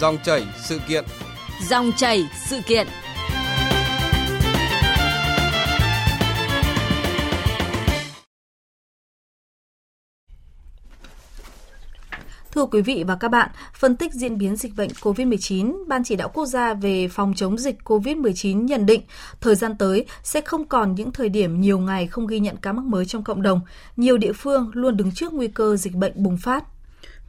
Dòng 0.00 0.18
chảy 0.24 0.46
sự 0.56 0.78
kiện. 0.88 1.04
Dòng 1.68 1.92
chảy 1.96 2.28
sự 2.46 2.60
kiện. 2.66 2.86
Thưa 12.52 12.66
quý 12.66 12.82
vị 12.82 13.04
và 13.06 13.16
các 13.16 13.28
bạn, 13.28 13.50
phân 13.74 13.96
tích 13.96 14.12
diễn 14.12 14.38
biến 14.38 14.56
dịch 14.56 14.72
bệnh 14.76 14.90
COVID-19, 14.90 15.88
Ban 15.88 16.04
chỉ 16.04 16.16
đạo 16.16 16.30
quốc 16.34 16.46
gia 16.46 16.74
về 16.74 17.08
phòng 17.08 17.34
chống 17.36 17.58
dịch 17.58 17.76
COVID-19 17.84 18.64
nhận 18.64 18.86
định 18.86 19.02
thời 19.40 19.54
gian 19.54 19.76
tới 19.78 20.06
sẽ 20.22 20.40
không 20.40 20.68
còn 20.68 20.94
những 20.94 21.12
thời 21.12 21.28
điểm 21.28 21.60
nhiều 21.60 21.78
ngày 21.78 22.06
không 22.06 22.26
ghi 22.26 22.40
nhận 22.40 22.56
ca 22.56 22.72
mắc 22.72 22.84
mới 22.84 23.04
trong 23.04 23.24
cộng 23.24 23.42
đồng. 23.42 23.60
Nhiều 23.96 24.18
địa 24.18 24.32
phương 24.32 24.70
luôn 24.72 24.96
đứng 24.96 25.12
trước 25.12 25.32
nguy 25.32 25.48
cơ 25.48 25.76
dịch 25.76 25.94
bệnh 25.94 26.12
bùng 26.16 26.36
phát. 26.36 26.64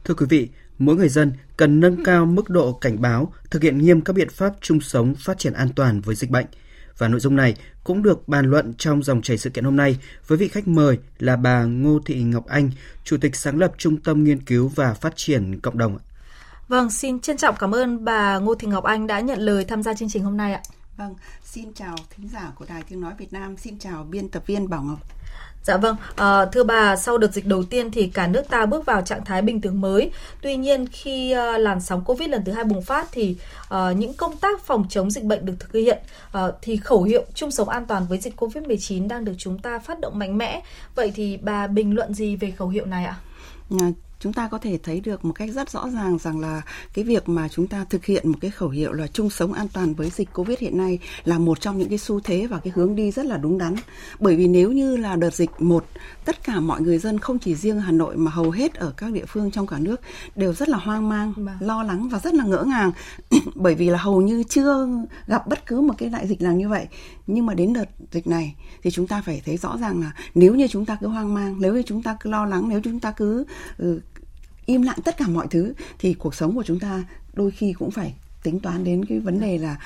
Thưa 0.04 0.14
quý 0.14 0.26
vị, 0.28 0.48
mỗi 0.80 0.96
người 0.96 1.08
dân 1.08 1.32
cần 1.56 1.80
nâng 1.80 2.04
cao 2.04 2.26
mức 2.26 2.50
độ 2.50 2.72
cảnh 2.72 3.00
báo, 3.00 3.32
thực 3.50 3.62
hiện 3.62 3.78
nghiêm 3.78 4.00
các 4.00 4.12
biện 4.12 4.28
pháp 4.28 4.52
chung 4.60 4.80
sống 4.80 5.14
phát 5.14 5.38
triển 5.38 5.52
an 5.52 5.68
toàn 5.76 6.00
với 6.00 6.14
dịch 6.14 6.30
bệnh. 6.30 6.46
Và 6.98 7.08
nội 7.08 7.20
dung 7.20 7.36
này 7.36 7.54
cũng 7.84 8.02
được 8.02 8.28
bàn 8.28 8.50
luận 8.50 8.74
trong 8.74 9.02
dòng 9.02 9.22
chảy 9.22 9.38
sự 9.38 9.50
kiện 9.50 9.64
hôm 9.64 9.76
nay 9.76 9.98
với 10.26 10.38
vị 10.38 10.48
khách 10.48 10.68
mời 10.68 10.98
là 11.18 11.36
bà 11.36 11.64
Ngô 11.64 11.98
Thị 12.06 12.22
Ngọc 12.22 12.46
Anh, 12.46 12.70
Chủ 13.04 13.16
tịch 13.20 13.36
sáng 13.36 13.58
lập 13.58 13.72
Trung 13.78 13.96
tâm 13.96 14.24
Nghiên 14.24 14.42
cứu 14.42 14.68
và 14.68 14.94
Phát 14.94 15.12
triển 15.16 15.60
Cộng 15.60 15.78
đồng. 15.78 15.98
Vâng, 16.68 16.90
xin 16.90 17.20
trân 17.20 17.36
trọng 17.36 17.54
cảm 17.58 17.74
ơn 17.74 18.04
bà 18.04 18.38
Ngô 18.38 18.54
Thị 18.54 18.68
Ngọc 18.68 18.84
Anh 18.84 19.06
đã 19.06 19.20
nhận 19.20 19.38
lời 19.38 19.64
tham 19.64 19.82
gia 19.82 19.94
chương 19.94 20.08
trình 20.08 20.24
hôm 20.24 20.36
nay 20.36 20.52
ạ. 20.52 20.62
Vâng, 20.96 21.14
xin 21.44 21.74
chào 21.74 21.96
thính 22.10 22.28
giả 22.28 22.52
của 22.54 22.64
Đài 22.68 22.82
Tiếng 22.88 23.00
Nói 23.00 23.12
Việt 23.18 23.32
Nam, 23.32 23.56
xin 23.56 23.78
chào 23.78 24.04
biên 24.10 24.28
tập 24.28 24.42
viên 24.46 24.68
Bảo 24.68 24.82
Ngọc. 24.82 25.00
Dạ 25.62 25.76
vâng, 25.76 25.96
à, 26.16 26.44
thưa 26.44 26.64
bà, 26.64 26.96
sau 26.96 27.18
đợt 27.18 27.32
dịch 27.32 27.46
đầu 27.46 27.62
tiên 27.62 27.90
thì 27.90 28.06
cả 28.06 28.26
nước 28.26 28.48
ta 28.48 28.66
bước 28.66 28.86
vào 28.86 29.02
trạng 29.02 29.24
thái 29.24 29.42
bình 29.42 29.60
thường 29.60 29.80
mới. 29.80 30.10
Tuy 30.42 30.56
nhiên 30.56 30.86
khi 30.86 31.34
uh, 31.34 31.60
làn 31.60 31.80
sóng 31.80 32.04
Covid 32.04 32.28
lần 32.28 32.44
thứ 32.44 32.52
hai 32.52 32.64
bùng 32.64 32.82
phát 32.82 33.08
thì 33.12 33.36
uh, 33.74 33.96
những 33.96 34.14
công 34.14 34.36
tác 34.36 34.62
phòng 34.62 34.84
chống 34.88 35.10
dịch 35.10 35.24
bệnh 35.24 35.46
được 35.46 35.54
thực 35.60 35.72
hiện 35.72 35.98
uh, 36.38 36.54
thì 36.62 36.76
khẩu 36.76 37.02
hiệu 37.02 37.24
chung 37.34 37.50
sống 37.50 37.68
an 37.68 37.86
toàn 37.86 38.06
với 38.08 38.18
dịch 38.18 38.40
Covid-19 38.40 39.08
đang 39.08 39.24
được 39.24 39.34
chúng 39.38 39.58
ta 39.58 39.78
phát 39.78 40.00
động 40.00 40.18
mạnh 40.18 40.38
mẽ. 40.38 40.62
Vậy 40.94 41.12
thì 41.14 41.36
bà 41.36 41.66
bình 41.66 41.94
luận 41.94 42.14
gì 42.14 42.36
về 42.36 42.50
khẩu 42.50 42.68
hiệu 42.68 42.86
này 42.86 43.04
ạ? 43.04 43.16
Chúng 44.20 44.32
ta 44.32 44.48
có 44.48 44.58
thể 44.58 44.78
thấy 44.82 45.00
được 45.00 45.24
một 45.24 45.32
cách 45.32 45.50
rất 45.54 45.70
rõ 45.70 45.88
ràng 45.90 46.18
rằng 46.18 46.40
là 46.40 46.62
cái 46.94 47.04
việc 47.04 47.28
mà 47.28 47.48
chúng 47.48 47.66
ta 47.66 47.84
thực 47.90 48.04
hiện 48.04 48.28
một 48.28 48.38
cái 48.40 48.50
khẩu 48.50 48.68
hiệu 48.68 48.92
là 48.92 49.06
chung 49.06 49.30
sống 49.30 49.52
an 49.52 49.66
toàn 49.72 49.94
với 49.94 50.10
dịch 50.10 50.28
Covid 50.34 50.58
hiện 50.58 50.78
nay 50.78 50.98
là 51.24 51.38
một 51.38 51.60
trong 51.60 51.78
những 51.78 51.88
cái 51.88 51.98
xu 51.98 52.20
thế 52.20 52.46
và 52.46 52.58
cái 52.58 52.72
hướng 52.76 52.96
đi 52.96 53.10
rất 53.10 53.26
là 53.26 53.36
đúng 53.36 53.58
đắn. 53.58 53.74
Bởi 54.18 54.36
vì 54.36 54.48
nếu 54.48 54.72
như 54.72 54.96
là 54.96 55.16
đợt 55.16 55.34
dịch 55.34 55.50
một, 55.58 55.84
tất 56.24 56.44
cả 56.44 56.60
mọi 56.60 56.80
người 56.80 56.98
dân 56.98 57.18
không 57.18 57.38
chỉ 57.38 57.54
riêng 57.54 57.80
Hà 57.80 57.92
Nội 57.92 58.16
mà 58.16 58.30
hầu 58.30 58.50
hết 58.50 58.74
ở 58.74 58.92
các 58.96 59.12
địa 59.12 59.24
phương 59.24 59.50
trong 59.50 59.66
cả 59.66 59.78
nước 59.78 60.00
đều 60.36 60.52
rất 60.52 60.68
là 60.68 60.78
hoang 60.78 61.08
mang, 61.08 61.32
vâng. 61.36 61.56
lo 61.60 61.82
lắng 61.82 62.08
và 62.08 62.18
rất 62.18 62.34
là 62.34 62.44
ngỡ 62.44 62.64
ngàng 62.66 62.92
bởi 63.54 63.74
vì 63.74 63.90
là 63.90 63.98
hầu 63.98 64.20
như 64.20 64.42
chưa 64.48 64.88
gặp 65.26 65.46
bất 65.46 65.66
cứ 65.66 65.80
một 65.80 65.94
cái 65.98 66.08
đại 66.08 66.26
dịch 66.26 66.40
nào 66.40 66.52
như 66.52 66.68
vậy. 66.68 66.86
Nhưng 67.26 67.46
mà 67.46 67.54
đến 67.54 67.72
đợt 67.72 67.88
dịch 68.12 68.26
này 68.26 68.54
thì 68.82 68.90
chúng 68.90 69.06
ta 69.06 69.22
phải 69.22 69.42
thấy 69.46 69.56
rõ 69.56 69.76
ràng 69.80 70.00
là 70.00 70.12
nếu 70.34 70.54
như 70.54 70.68
chúng 70.68 70.86
ta 70.86 70.96
cứ 71.00 71.06
hoang 71.06 71.34
mang, 71.34 71.56
nếu 71.60 71.74
như 71.74 71.82
chúng 71.86 72.02
ta 72.02 72.16
cứ 72.20 72.30
lo 72.30 72.46
lắng, 72.46 72.68
nếu 72.68 72.80
chúng 72.84 73.00
ta 73.00 73.12
cứ 73.12 73.44
ừ, 73.78 74.00
im 74.66 74.82
lặng 74.82 74.98
tất 75.04 75.16
cả 75.16 75.28
mọi 75.28 75.46
thứ, 75.50 75.74
thì 75.98 76.14
cuộc 76.14 76.34
sống 76.34 76.54
của 76.54 76.64
chúng 76.66 76.80
ta 76.80 77.04
đôi 77.32 77.50
khi 77.50 77.72
cũng 77.72 77.90
phải 77.90 78.14
tính 78.42 78.60
toán 78.60 78.84
đến 78.84 79.04
cái 79.04 79.18
vấn 79.18 79.40
đề 79.40 79.58
là 79.58 79.80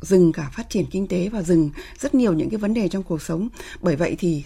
dừng 0.00 0.32
cả 0.32 0.50
phát 0.52 0.70
triển 0.70 0.86
kinh 0.90 1.08
tế 1.08 1.28
và 1.28 1.42
dừng 1.42 1.70
rất 2.00 2.14
nhiều 2.14 2.32
những 2.32 2.50
cái 2.50 2.58
vấn 2.58 2.74
đề 2.74 2.88
trong 2.88 3.02
cuộc 3.02 3.22
sống. 3.22 3.48
Bởi 3.80 3.96
vậy 3.96 4.16
thì 4.18 4.44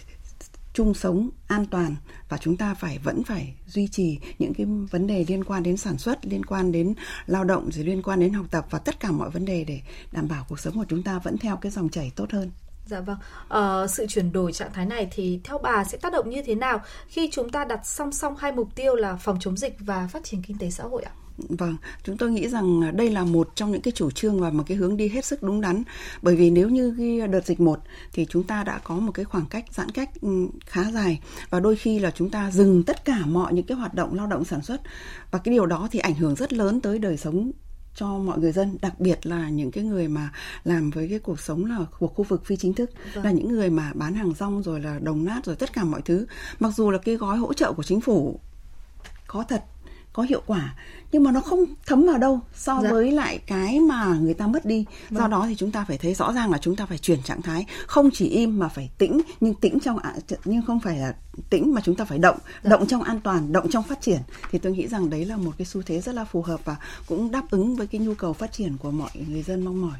chung 0.75 0.95
sống 0.95 1.31
an 1.47 1.67
toàn 1.67 1.97
và 2.29 2.39
chúng 2.39 2.57
ta 2.57 2.75
phải, 2.75 2.99
vẫn 2.99 3.25
phải 3.25 3.55
duy 3.67 3.89
trì 3.89 4.19
những 4.39 4.55
cái 4.55 4.67
vấn 4.91 5.07
đề 5.07 5.25
liên 5.29 5.45
quan 5.45 5.63
đến 5.63 5.77
sản 5.77 5.99
xuất, 5.99 6.27
liên 6.27 6.45
quan 6.45 6.73
đến 6.73 6.95
lao 7.27 7.45
động, 7.45 7.71
rồi 7.73 7.85
liên 7.85 8.03
quan 8.03 8.21
đến 8.21 8.33
học 8.33 8.47
tập 8.51 8.67
và 8.71 8.79
tất 8.79 9.01
cả 9.01 9.11
mọi 9.11 9.31
vấn 9.31 9.45
đề 9.45 9.65
để 9.65 9.81
đảm 10.13 10.29
bảo 10.29 10.47
cuộc 10.49 10.61
sống 10.61 10.75
của 10.75 10.87
chúng 10.89 11.03
ta 11.03 11.19
vẫn 11.19 11.39
theo 11.39 11.57
cái 11.57 11.73
dòng 11.73 11.89
chảy 11.89 12.13
tốt 12.17 12.31
hơn. 12.33 12.51
Dạ 12.89 13.01
vâng, 13.01 13.17
ờ, 13.49 13.87
sự 13.87 14.07
chuyển 14.07 14.33
đổi 14.33 14.53
trạng 14.53 14.73
thái 14.73 14.87
này 14.87 15.09
thì 15.11 15.41
theo 15.45 15.59
bà 15.59 15.85
sẽ 15.85 15.99
tác 15.99 16.13
động 16.13 16.31
như 16.31 16.43
thế 16.43 16.55
nào 16.55 16.81
khi 17.09 17.29
chúng 17.33 17.51
ta 17.51 17.65
đặt 17.65 17.87
song 17.87 18.13
song 18.13 18.37
hai 18.39 18.53
mục 18.53 18.69
tiêu 18.75 18.95
là 18.95 19.17
phòng 19.17 19.39
chống 19.41 19.57
dịch 19.57 19.77
và 19.79 20.07
phát 20.07 20.25
triển 20.25 20.43
kinh 20.43 20.59
tế 20.59 20.71
xã 20.71 20.85
hội 20.85 21.03
ạ? 21.03 21.13
Vâng, 21.49 21.77
chúng 22.03 22.17
tôi 22.17 22.31
nghĩ 22.31 22.49
rằng 22.49 22.85
à, 22.85 22.91
đây 22.91 23.11
là 23.11 23.25
một 23.25 23.49
trong 23.55 23.73
những 23.73 23.81
cái 23.81 23.93
chủ 23.93 24.11
trương 24.11 24.41
và 24.41 24.51
một 24.51 24.65
cái 24.67 24.77
hướng 24.77 24.97
đi 24.97 25.09
hết 25.09 25.25
sức 25.25 25.43
đúng 25.43 25.61
đắn. 25.61 25.83
Bởi 26.23 26.37
vì 26.37 26.51
nếu 26.51 26.69
như 26.69 26.95
cái 26.99 27.29
đợt 27.29 27.47
dịch 27.47 27.61
một 27.61 27.79
thì 28.13 28.27
chúng 28.29 28.43
ta 28.43 28.65
đã 28.65 28.79
có 28.85 28.95
một 28.95 29.13
cái 29.13 29.25
khoảng 29.25 29.47
cách 29.47 29.65
giãn 29.71 29.91
cách 29.91 30.11
ừ, 30.21 30.29
khá 30.67 30.91
dài 30.91 31.21
và 31.51 31.61
đôi 31.61 31.77
khi 31.77 31.99
là 31.99 32.11
chúng 32.11 32.31
ta 32.31 32.51
dừng 32.51 32.83
tất 32.83 33.05
cả 33.05 33.19
mọi 33.27 33.53
những 33.53 33.67
cái 33.67 33.79
hoạt 33.79 33.95
động 33.95 34.15
lao 34.15 34.27
động 34.27 34.45
sản 34.45 34.63
xuất 34.63 34.81
và 35.31 35.39
cái 35.39 35.55
điều 35.55 35.67
đó 35.67 35.89
thì 35.91 35.99
ảnh 35.99 36.15
hưởng 36.15 36.35
rất 36.35 36.53
lớn 36.53 36.81
tới 36.81 36.99
đời 36.99 37.17
sống 37.17 37.53
cho 37.99 38.19
mọi 38.19 38.39
người 38.39 38.53
dân 38.53 38.79
đặc 38.81 39.01
biệt 39.01 39.27
là 39.27 39.49
những 39.49 39.71
cái 39.71 39.85
người 39.85 40.09
mà 40.09 40.31
làm 40.65 40.91
với 40.91 41.09
cái 41.09 41.19
cuộc 41.19 41.41
sống 41.41 41.65
là 41.65 41.79
của 41.99 42.07
khu 42.07 42.25
vực 42.25 42.47
phi 42.47 42.57
chính 42.57 42.75
thức 42.75 42.91
vâng. 43.15 43.25
là 43.25 43.31
những 43.31 43.49
người 43.49 43.71
mà 43.71 43.93
bán 43.95 44.15
hàng 44.15 44.33
rong 44.35 44.63
rồi 44.63 44.81
là 44.81 44.99
đồng 44.99 45.25
nát 45.25 45.45
rồi 45.45 45.57
tất 45.57 45.73
cả 45.73 45.85
mọi 45.85 46.03
thứ 46.03 46.27
mặc 46.61 46.73
dù 46.77 46.91
là 46.91 46.99
cái 46.99 47.15
gói 47.15 47.39
hỗ 47.39 47.53
trợ 47.53 47.73
của 47.73 47.83
chính 47.83 48.01
phủ 48.01 48.41
có 49.27 49.45
thật 49.49 49.65
có 50.19 50.25
hiệu 50.25 50.43
quả 50.47 50.75
nhưng 51.13 51.25
mà 51.25 51.33
nó 51.33 51.41
không 51.41 51.65
thấm 51.87 52.07
vào 52.07 52.19
đâu 52.19 52.41
so 52.55 52.81
dạ. 52.83 52.91
với 52.91 53.13
lại 53.13 53.39
cái 53.47 53.81
mà 53.81 54.19
người 54.21 54.35
ta 54.35 54.47
mất 54.47 54.65
đi 54.65 54.85
vâng. 55.11 55.21
do 55.21 55.29
đó 55.29 55.45
thì 55.49 55.55
chúng 55.55 55.71
ta 55.71 55.85
phải 55.89 55.99
thấy 55.99 56.15
rõ 56.15 56.33
ràng 56.33 56.51
là 56.51 56.59
chúng 56.59 56.77
ta 56.77 56.87
phải 56.87 56.99
chuyển 56.99 57.23
trạng 57.23 57.43
thái 57.43 57.67
không 57.87 58.11
chỉ 58.13 58.29
im 58.29 58.59
mà 58.59 58.69
phải 58.69 58.91
tĩnh 58.99 59.21
nhưng 59.41 59.55
tĩnh 59.55 59.81
trong 59.81 59.99
nhưng 60.45 60.63
không 60.63 60.81
phải 60.81 60.99
là 60.99 61.15
tĩnh 61.51 61.75
mà 61.75 61.81
chúng 61.85 61.95
ta 61.95 62.05
phải 62.05 62.19
động 62.19 62.39
dạ. 62.63 62.71
động 62.71 62.87
trong 62.87 63.03
an 63.03 63.21
toàn 63.21 63.53
động 63.53 63.71
trong 63.71 63.83
phát 63.83 64.01
triển 64.01 64.21
thì 64.51 64.59
tôi 64.59 64.73
nghĩ 64.73 64.87
rằng 64.89 65.11
đấy 65.11 65.25
là 65.25 65.37
một 65.37 65.53
cái 65.59 65.67
xu 65.67 65.83
thế 65.83 66.01
rất 66.01 66.15
là 66.15 66.25
phù 66.25 66.43
hợp 66.43 66.61
và 66.65 66.77
cũng 67.07 67.31
đáp 67.31 67.51
ứng 67.51 67.77
với 67.77 67.87
cái 67.87 68.01
nhu 68.01 68.15
cầu 68.15 68.33
phát 68.33 68.53
triển 68.53 68.77
của 68.77 68.91
mọi 68.91 69.11
người 69.29 69.43
dân 69.43 69.65
mong 69.65 69.83
mỏi 69.83 69.99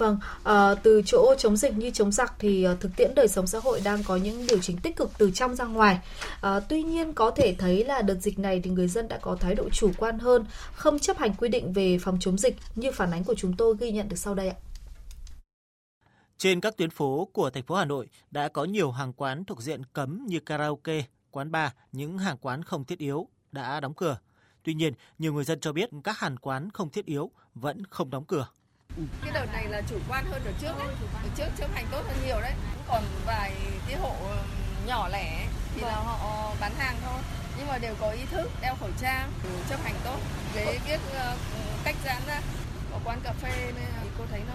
Vâng, 0.00 0.18
à, 0.44 0.74
từ 0.74 1.02
chỗ 1.06 1.34
chống 1.38 1.56
dịch 1.56 1.76
như 1.76 1.90
chống 1.90 2.12
giặc 2.12 2.34
thì 2.38 2.64
à, 2.64 2.76
thực 2.80 2.96
tiễn 2.96 3.14
đời 3.14 3.28
sống 3.28 3.46
xã 3.46 3.58
hội 3.58 3.80
đang 3.84 4.02
có 4.04 4.16
những 4.16 4.46
điều 4.46 4.58
chỉnh 4.58 4.76
tích 4.76 4.96
cực 4.96 5.10
từ 5.18 5.30
trong 5.30 5.54
ra 5.54 5.64
ngoài. 5.64 5.98
À, 6.40 6.60
tuy 6.60 6.82
nhiên 6.82 7.12
có 7.12 7.30
thể 7.30 7.54
thấy 7.58 7.84
là 7.84 8.02
đợt 8.02 8.14
dịch 8.14 8.38
này 8.38 8.60
thì 8.64 8.70
người 8.70 8.88
dân 8.88 9.08
đã 9.08 9.18
có 9.18 9.36
thái 9.36 9.54
độ 9.54 9.68
chủ 9.70 9.90
quan 9.98 10.18
hơn, 10.18 10.44
không 10.72 10.98
chấp 10.98 11.18
hành 11.18 11.34
quy 11.34 11.48
định 11.48 11.72
về 11.72 11.98
phòng 11.98 12.18
chống 12.20 12.38
dịch 12.38 12.56
như 12.74 12.92
phản 12.92 13.10
ánh 13.10 13.24
của 13.24 13.34
chúng 13.34 13.52
tôi 13.56 13.76
ghi 13.80 13.90
nhận 13.90 14.08
được 14.08 14.16
sau 14.16 14.34
đây 14.34 14.48
ạ. 14.48 14.56
Trên 16.38 16.60
các 16.60 16.76
tuyến 16.76 16.90
phố 16.90 17.28
của 17.32 17.50
thành 17.50 17.62
phố 17.62 17.74
Hà 17.74 17.84
Nội 17.84 18.08
đã 18.30 18.48
có 18.48 18.64
nhiều 18.64 18.90
hàng 18.90 19.12
quán 19.12 19.44
thuộc 19.44 19.62
diện 19.62 19.82
cấm 19.92 20.26
như 20.26 20.40
karaoke, 20.40 21.04
quán 21.30 21.50
bar, 21.50 21.70
những 21.92 22.18
hàng 22.18 22.36
quán 22.40 22.62
không 22.62 22.84
thiết 22.84 22.98
yếu 22.98 23.28
đã 23.52 23.80
đóng 23.80 23.94
cửa. 23.94 24.18
Tuy 24.62 24.74
nhiên, 24.74 24.94
nhiều 25.18 25.32
người 25.32 25.44
dân 25.44 25.60
cho 25.60 25.72
biết 25.72 25.90
các 26.04 26.18
hàng 26.18 26.36
quán 26.36 26.70
không 26.70 26.90
thiết 26.90 27.06
yếu 27.06 27.30
vẫn 27.54 27.82
không 27.90 28.10
đóng 28.10 28.24
cửa. 28.24 28.46
Cái 29.22 29.32
đợt 29.32 29.46
này 29.52 29.64
là 29.64 29.82
chủ 29.90 29.98
quan 30.08 30.24
hơn 30.30 30.42
đợt 30.44 30.52
trước 30.60 30.78
đấy. 30.78 30.88
Đợt 31.22 31.30
trước 31.36 31.48
chấp 31.58 31.70
hành 31.74 31.86
tốt 31.90 32.02
hơn 32.08 32.16
nhiều 32.26 32.40
đấy. 32.40 32.52
Còn 32.88 33.04
vài 33.26 33.52
cái 33.88 33.96
hộ 33.96 34.14
nhỏ 34.86 35.08
lẻ 35.08 35.46
thì 35.74 35.82
là 35.82 35.94
họ 35.94 36.52
bán 36.60 36.72
hàng 36.78 36.96
thôi. 37.04 37.22
Nhưng 37.58 37.68
mà 37.68 37.78
đều 37.78 37.94
có 38.00 38.10
ý 38.10 38.24
thức 38.30 38.50
đeo 38.60 38.74
khẩu 38.80 38.90
trang, 39.00 39.32
chấp 39.68 39.80
hành 39.84 39.94
tốt. 40.04 40.18
Cái 40.54 40.78
biết 40.86 41.00
ờ, 41.14 41.36
cách 41.84 41.96
giãn 42.04 42.22
ra. 42.26 42.40
Có 42.92 42.98
quán 43.04 43.20
cà 43.24 43.32
phê 43.32 43.72
nên 43.76 43.88
cô 44.18 44.24
thấy 44.30 44.40
nó 44.48 44.54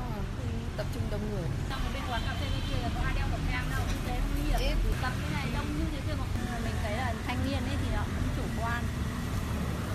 tập 0.77 0.85
trung 0.93 1.03
đông 1.11 1.31
người. 1.31 1.49
Trong 1.69 1.79
bên 1.93 2.03
quán 2.09 2.21
cà 2.25 2.33
phê 2.33 2.45
bên 2.51 2.61
kia 2.69 2.81
là 2.83 2.89
có 2.95 3.01
ai 3.05 3.13
đeo 3.15 3.25
khẩu 3.31 3.39
trang 3.51 3.69
đâu, 3.71 3.81
như 3.87 3.97
thế 4.07 4.19
nguy 4.33 4.43
hiểm. 4.49 4.59
Ít. 4.59 4.75
Tập 5.01 5.13
cái 5.21 5.31
này 5.33 5.45
đông 5.55 5.67
như 5.77 5.85
thế 5.91 5.99
kia 6.07 6.13
mà 6.19 6.25
mình 6.63 6.73
thấy 6.83 6.97
là 6.97 7.13
thanh 7.27 7.37
niên 7.45 7.61
ấy 7.71 7.77
thì 7.81 7.95
nó 7.95 8.03
cũng 8.03 8.29
chủ 8.37 8.43
quan. 8.61 8.83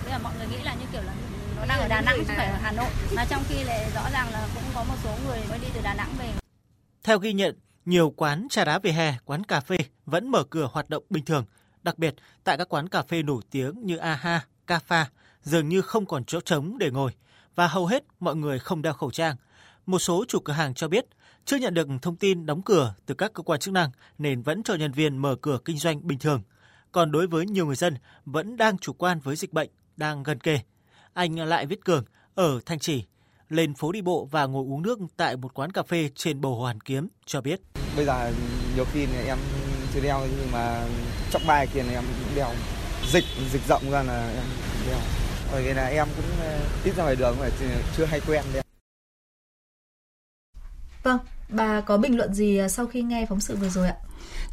Bây 0.03 0.11
giờ 0.11 0.19
mọi 0.23 0.33
người 0.37 0.47
nghĩ 0.47 0.57
là 0.63 0.73
như 0.73 0.85
kiểu 0.91 1.01
là 1.01 1.13
nó 1.57 1.65
đang 1.65 1.79
ở 1.79 1.80
Đà 1.91 2.01
Nẵng 2.01 2.17
chứ 2.17 2.23
không 2.27 2.35
phải 2.35 2.47
ở 2.47 2.57
Hà 2.61 2.71
Nội 2.71 2.89
mà 3.15 3.25
trong 3.29 3.43
khi 3.49 3.63
lại 3.63 3.91
rõ 3.95 4.09
ràng 4.13 4.31
là 4.31 4.47
cũng 4.55 4.63
có 4.75 4.83
một 4.83 4.95
số 5.03 5.09
người 5.25 5.39
mới 5.49 5.59
đi 5.59 5.67
từ 5.73 5.81
Đà 5.83 5.93
Nẵng 5.93 6.09
về. 6.19 6.33
Theo 7.03 7.19
ghi 7.19 7.33
nhận, 7.33 7.59
nhiều 7.85 8.13
quán 8.17 8.47
trà 8.49 8.65
đá 8.65 8.79
về 8.79 8.91
hè, 8.91 9.13
quán 9.25 9.43
cà 9.43 9.59
phê 9.59 9.77
vẫn 10.05 10.29
mở 10.29 10.43
cửa 10.43 10.69
hoạt 10.71 10.89
động 10.89 11.03
bình 11.09 11.25
thường. 11.25 11.45
Đặc 11.83 11.97
biệt, 11.97 12.15
tại 12.43 12.57
các 12.57 12.69
quán 12.69 12.89
cà 12.89 13.01
phê 13.01 13.23
nổi 13.23 13.41
tiếng 13.51 13.85
như 13.85 13.97
AHA, 13.97 14.45
Cafa, 14.67 15.05
dường 15.43 15.69
như 15.69 15.81
không 15.81 16.05
còn 16.05 16.25
chỗ 16.25 16.41
trống 16.41 16.77
để 16.77 16.91
ngồi 16.91 17.11
và 17.55 17.67
hầu 17.67 17.85
hết 17.85 18.03
mọi 18.19 18.35
người 18.35 18.59
không 18.59 18.81
đeo 18.81 18.93
khẩu 18.93 19.11
trang. 19.11 19.35
Một 19.85 19.99
số 19.99 20.25
chủ 20.27 20.39
cửa 20.39 20.53
hàng 20.53 20.73
cho 20.73 20.87
biết 20.87 21.05
chưa 21.45 21.57
nhận 21.57 21.73
được 21.73 21.87
thông 22.01 22.15
tin 22.15 22.45
đóng 22.45 22.61
cửa 22.61 22.93
từ 23.05 23.15
các 23.15 23.33
cơ 23.33 23.43
quan 23.43 23.59
chức 23.59 23.73
năng 23.73 23.89
nên 24.17 24.41
vẫn 24.41 24.63
cho 24.63 24.75
nhân 24.75 24.91
viên 24.91 25.17
mở 25.17 25.35
cửa 25.41 25.57
kinh 25.65 25.77
doanh 25.77 26.07
bình 26.07 26.19
thường. 26.19 26.41
Còn 26.91 27.11
đối 27.11 27.27
với 27.27 27.45
nhiều 27.45 27.65
người 27.65 27.75
dân 27.75 27.95
vẫn 28.25 28.57
đang 28.57 28.77
chủ 28.77 28.93
quan 28.93 29.19
với 29.19 29.35
dịch 29.35 29.53
bệnh 29.53 29.69
đang 29.97 30.23
gần 30.23 30.39
kề 30.39 30.59
anh 31.13 31.35
Lại 31.35 31.65
Viết 31.65 31.85
Cường 31.85 32.03
ở 32.35 32.59
Thanh 32.65 32.79
Trì 32.79 33.03
lên 33.49 33.73
phố 33.73 33.91
đi 33.91 34.01
bộ 34.01 34.27
và 34.31 34.45
ngồi 34.45 34.65
uống 34.69 34.81
nước 34.81 34.99
tại 35.17 35.37
một 35.37 35.53
quán 35.53 35.71
cà 35.71 35.83
phê 35.83 36.09
trên 36.15 36.41
bầu 36.41 36.55
Hoàn 36.55 36.81
Kiếm 36.81 37.07
cho 37.25 37.41
biết. 37.41 37.61
Bây 37.95 38.05
giờ 38.05 38.33
nhiều 38.75 38.85
khi 38.93 39.07
em 39.25 39.37
chưa 39.93 39.99
đeo 39.99 40.21
nhưng 40.37 40.51
mà 40.51 40.85
trong 41.31 41.41
bài 41.47 41.67
kia 41.73 41.79
em 41.79 42.03
cũng 42.03 42.35
đeo. 42.35 42.49
Dịch 43.11 43.25
dịch 43.51 43.61
rộng 43.67 43.91
ra 43.91 44.03
là 44.03 44.27
em 44.35 44.45
đeo. 44.87 44.99
Bởi 45.51 45.63
vì 45.63 45.73
là 45.73 45.87
em 45.87 46.07
cũng 46.15 46.25
ờ, 46.39 46.59
ít 46.83 46.95
ra 46.95 47.03
ngoài 47.03 47.15
đường 47.15 47.35
mà 47.39 47.49
chưa 47.97 48.05
hay 48.05 48.21
quen 48.27 48.43
đeo. 48.53 48.63
Vâng, 51.03 51.19
bà 51.49 51.81
có 51.81 51.97
bình 51.97 52.17
luận 52.17 52.33
gì 52.33 52.59
sau 52.69 52.87
khi 52.87 53.01
nghe 53.01 53.25
phóng 53.29 53.39
sự 53.39 53.55
vừa 53.55 53.69
rồi 53.69 53.87
ạ? 53.87 53.95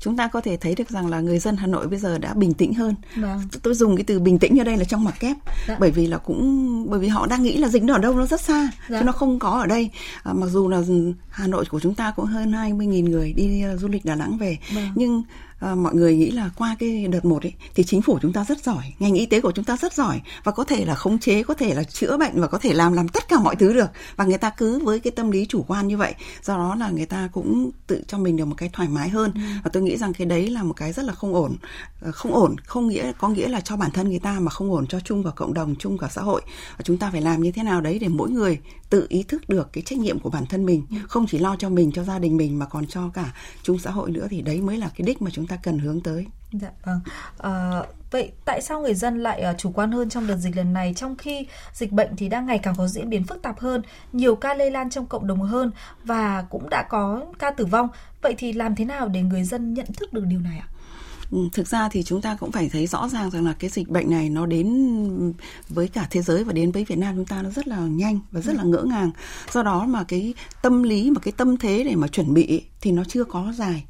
Chúng 0.01 0.17
ta 0.17 0.29
có 0.29 0.41
thể 0.41 0.57
thấy 0.57 0.75
được 0.75 0.91
rằng 0.91 1.07
là 1.07 1.21
người 1.21 1.39
dân 1.39 1.57
Hà 1.57 1.67
Nội 1.67 1.89
bây 1.89 1.99
giờ 1.99 2.19
đã 2.19 2.35
bình 2.35 2.55
tĩnh 2.55 2.75
hơn. 2.75 2.95
Vâng. 3.17 3.41
Tôi 3.63 3.75
dùng 3.75 3.97
cái 3.97 4.05
từ 4.05 4.21
bình 4.21 4.39
tĩnh 4.39 4.61
ở 4.61 4.65
đây 4.65 4.77
là 4.77 4.85
trong 4.85 5.05
mặt 5.05 5.15
kép, 5.21 5.37
dạ. 5.69 5.77
bởi 5.81 5.91
vì 5.91 6.07
là 6.07 6.19
cũng 6.19 6.87
bởi 6.91 7.01
vì 7.01 7.09
họ 7.09 7.27
đang 7.27 7.43
nghĩ 7.43 7.57
là 7.57 7.69
dịch 7.69 7.83
nó 7.83 7.95
ở 7.95 7.99
đâu 7.99 8.15
nó 8.15 8.27
rất 8.27 8.41
xa, 8.41 8.71
dạ. 8.89 9.01
chứ 9.01 9.05
nó 9.05 9.13
không 9.13 9.39
có 9.39 9.51
ở 9.51 9.67
đây. 9.67 9.91
À, 10.23 10.33
mặc 10.33 10.47
dù 10.47 10.69
là 10.69 10.83
Hà 11.29 11.47
Nội 11.47 11.65
của 11.71 11.81
chúng 11.81 11.95
ta 11.95 12.13
cũng 12.17 12.25
hơn 12.25 12.53
20.000 12.53 13.11
người 13.11 13.33
đi 13.33 13.65
uh, 13.75 13.81
du 13.81 13.89
lịch 13.89 14.05
Đà 14.05 14.15
Nẵng 14.15 14.39
về, 14.39 14.59
vâng. 14.75 14.89
nhưng 14.95 15.23
à, 15.59 15.75
mọi 15.75 15.95
người 15.95 16.17
nghĩ 16.17 16.31
là 16.31 16.51
qua 16.57 16.77
cái 16.79 17.07
đợt 17.09 17.25
một 17.25 17.43
ấy 17.43 17.55
thì 17.75 17.85
chính 17.85 18.03
phủ 18.03 18.19
chúng 18.23 18.33
ta 18.33 18.45
rất 18.49 18.65
giỏi 18.65 18.95
ngành 18.99 19.15
y 19.15 19.27
tế 19.27 19.41
của 19.41 19.53
chúng 19.53 19.65
ta 19.65 19.77
rất 19.77 19.93
giỏi 19.93 20.21
và 20.45 20.53
có 20.53 20.65
thể 20.65 20.85
là 20.85 20.95
khống 20.95 21.19
chế 21.19 21.43
có 21.43 21.55
thể 21.55 21.75
là 21.75 21.83
chữa 21.85 22.17
bệnh 22.17 22.41
và 22.41 22.47
có 22.47 22.59
thể 22.59 22.73
làm 22.73 22.93
làm 22.93 23.09
tất 23.09 23.29
cả 23.29 23.39
mọi 23.39 23.57
thứ 23.57 23.73
được 23.73 23.91
và 24.17 24.25
người 24.25 24.39
ta 24.39 24.51
cứ 24.51 24.79
với 24.79 25.01
cái 25.01 25.11
tâm 25.11 25.31
lý 25.31 25.47
chủ 25.47 25.65
quan 25.69 25.89
như 25.89 25.97
vậy 25.97 26.15
do 26.43 26.57
đó 26.57 26.75
là 26.75 26.91
người 26.91 27.07
ta 27.07 27.29
cũng 27.33 27.71
tự 27.87 28.03
cho 28.09 28.19
mình 28.19 28.37
được 28.37 28.45
một 28.45 28.55
cái 28.59 28.71
thoải 28.73 28.89
mái 28.89 29.09
hơn 29.09 29.33
ừ. 29.35 29.41
và 29.65 29.71
tôi 29.73 29.83
nghĩ 29.83 29.97
rằng 29.97 30.13
cái 30.13 30.27
đấy 30.27 30.51
là 30.51 30.63
một 30.63 30.75
cái 30.77 30.93
rất 30.93 31.05
là 31.05 31.13
không 31.13 31.35
ổn 31.35 31.57
ờ, 32.01 32.13
không 32.13 32.35
ổn 32.35 32.57
không 32.59 32.89
nghĩa 32.89 33.13
có 33.19 33.29
nghĩa 33.29 33.49
là 33.49 33.61
cho 33.61 33.77
bản 33.77 33.91
thân 33.91 34.09
người 34.09 34.19
ta 34.19 34.41
mà 34.41 34.51
không 34.51 34.73
ổn 34.73 34.87
cho 34.87 35.01
chung 35.01 35.25
cả 35.25 35.31
cộng 35.37 35.55
đồng 35.55 35.75
chung 35.77 35.99
cả 35.99 36.09
xã 36.11 36.23
hội 36.23 36.43
và 36.77 36.83
chúng 36.85 36.99
ta 36.99 37.11
phải 37.11 37.21
làm 37.21 37.43
như 37.43 37.53
thế 37.53 37.63
nào 37.63 37.81
đấy 37.81 37.99
để 37.99 38.09
mỗi 38.09 38.31
người 38.31 38.61
tự 38.91 39.07
ý 39.09 39.23
thức 39.23 39.49
được 39.49 39.73
cái 39.73 39.83
trách 39.87 39.99
nhiệm 39.99 40.19
của 40.19 40.31
bản 40.31 40.47
thân 40.47 40.67
mình 40.67 40.87
ừ. 40.91 40.97
không 41.09 41.27
chỉ 41.27 41.39
lo 41.39 41.57
cho 41.57 41.69
mình 41.69 41.93
cho 41.93 42.05
gia 42.05 42.19
đình 42.19 42.37
mình 42.37 42.59
mà 42.59 42.67
còn 42.67 42.87
cho 42.87 43.09
cả 43.09 43.35
chung 43.63 43.79
xã 43.79 43.91
hội 43.91 44.11
nữa 44.11 44.27
thì 44.31 44.43
đấy 44.43 44.61
mới 44.61 44.77
là 44.77 44.91
cái 44.97 45.07
đích 45.07 45.23
mà 45.23 45.31
chúng 45.35 45.47
ta 45.49 45.57
cần 45.57 45.79
hướng 45.79 46.01
tới. 46.01 46.27
Dạ 46.53 46.71
vâng. 46.85 47.01
À, 47.39 47.83
vậy 48.11 48.33
tại 48.45 48.63
sao 48.63 48.81
người 48.81 48.95
dân 48.95 49.23
lại 49.23 49.41
ờ, 49.41 49.55
chủ 49.59 49.71
quan 49.75 49.93
hơn 49.93 50.09
trong 50.09 50.27
đợt 50.27 50.37
dịch 50.37 50.57
lần 50.57 50.73
này 50.73 50.95
trong 50.97 51.17
khi 51.17 51.47
dịch 51.73 51.93
bệnh 51.93 52.17
thì 52.17 52.29
đang 52.29 52.47
ngày 52.47 52.59
càng 52.59 52.75
có 52.79 52.89
diễn 52.89 53.11
biến 53.11 53.25
phức 53.25 53.43
tạp 53.43 53.61
hơn, 53.61 53.83
nhiều 54.13 54.37
ca 54.37 54.55
lây 54.55 54.71
lan 54.71 54.91
trong 54.91 55.07
cộng 55.07 55.27
đồng 55.27 55.41
hơn 55.41 55.71
và 56.05 56.45
cũng 56.51 56.71
đã 56.71 56.83
có 56.83 57.25
ca 57.39 57.51
tử 57.51 57.67
vong. 57.67 57.89
Vậy 58.23 58.35
thì 58.39 58.53
làm 58.53 58.75
thế 58.75 58.85
nào 58.85 59.09
để 59.09 59.23
người 59.23 59.45
dân 59.45 59.75
nhận 59.75 59.87
thức 59.97 60.13
được 60.13 60.25
điều 60.27 60.41
này 60.41 60.59
ạ? 60.59 60.69
Ừ, 61.31 61.39
thực 61.53 61.69
ra 61.69 61.89
thì 61.89 62.03
chúng 62.03 62.21
ta 62.21 62.37
cũng 62.41 62.53
phải 62.53 62.69
thấy 62.73 62.87
rõ 62.87 63.09
ràng 63.09 63.31
rằng 63.31 63.45
là 63.45 63.55
cái 63.59 63.71
dịch 63.71 63.89
bệnh 63.89 64.11
này 64.11 64.31
nó 64.31 64.47
đến 64.47 65.33
với 65.69 65.89
cả 65.89 66.07
thế 66.11 66.23
giới 66.23 66.45
và 66.45 66.53
đến 66.53 66.73
với 66.73 66.85
Việt 66.85 66.99
Nam 66.99 67.17
chúng 67.17 67.25
ta 67.25 67.43
nó 67.43 67.51
rất 67.51 67.69
là 67.69 67.79
nhanh 67.79 68.21
và 68.31 68.41
rất 68.41 68.55
là 68.55 68.63
ngỡ 68.63 68.83
ngàng 68.83 69.11
do 69.53 69.63
đó 69.63 69.87
mà 69.87 70.05
cái 70.05 70.35
tâm 70.63 70.83
lý 70.83 71.11
mà 71.11 71.21
cái 71.21 71.33
tâm 71.37 71.57
thế 71.57 71.85
để 71.85 71.95
mà 71.95 72.09
chuẩn 72.09 72.35
bị 72.35 72.65
thì 72.81 72.93
nó 72.93 73.05
chưa 73.05 73.25
có 73.25 73.53
dài 73.57 73.85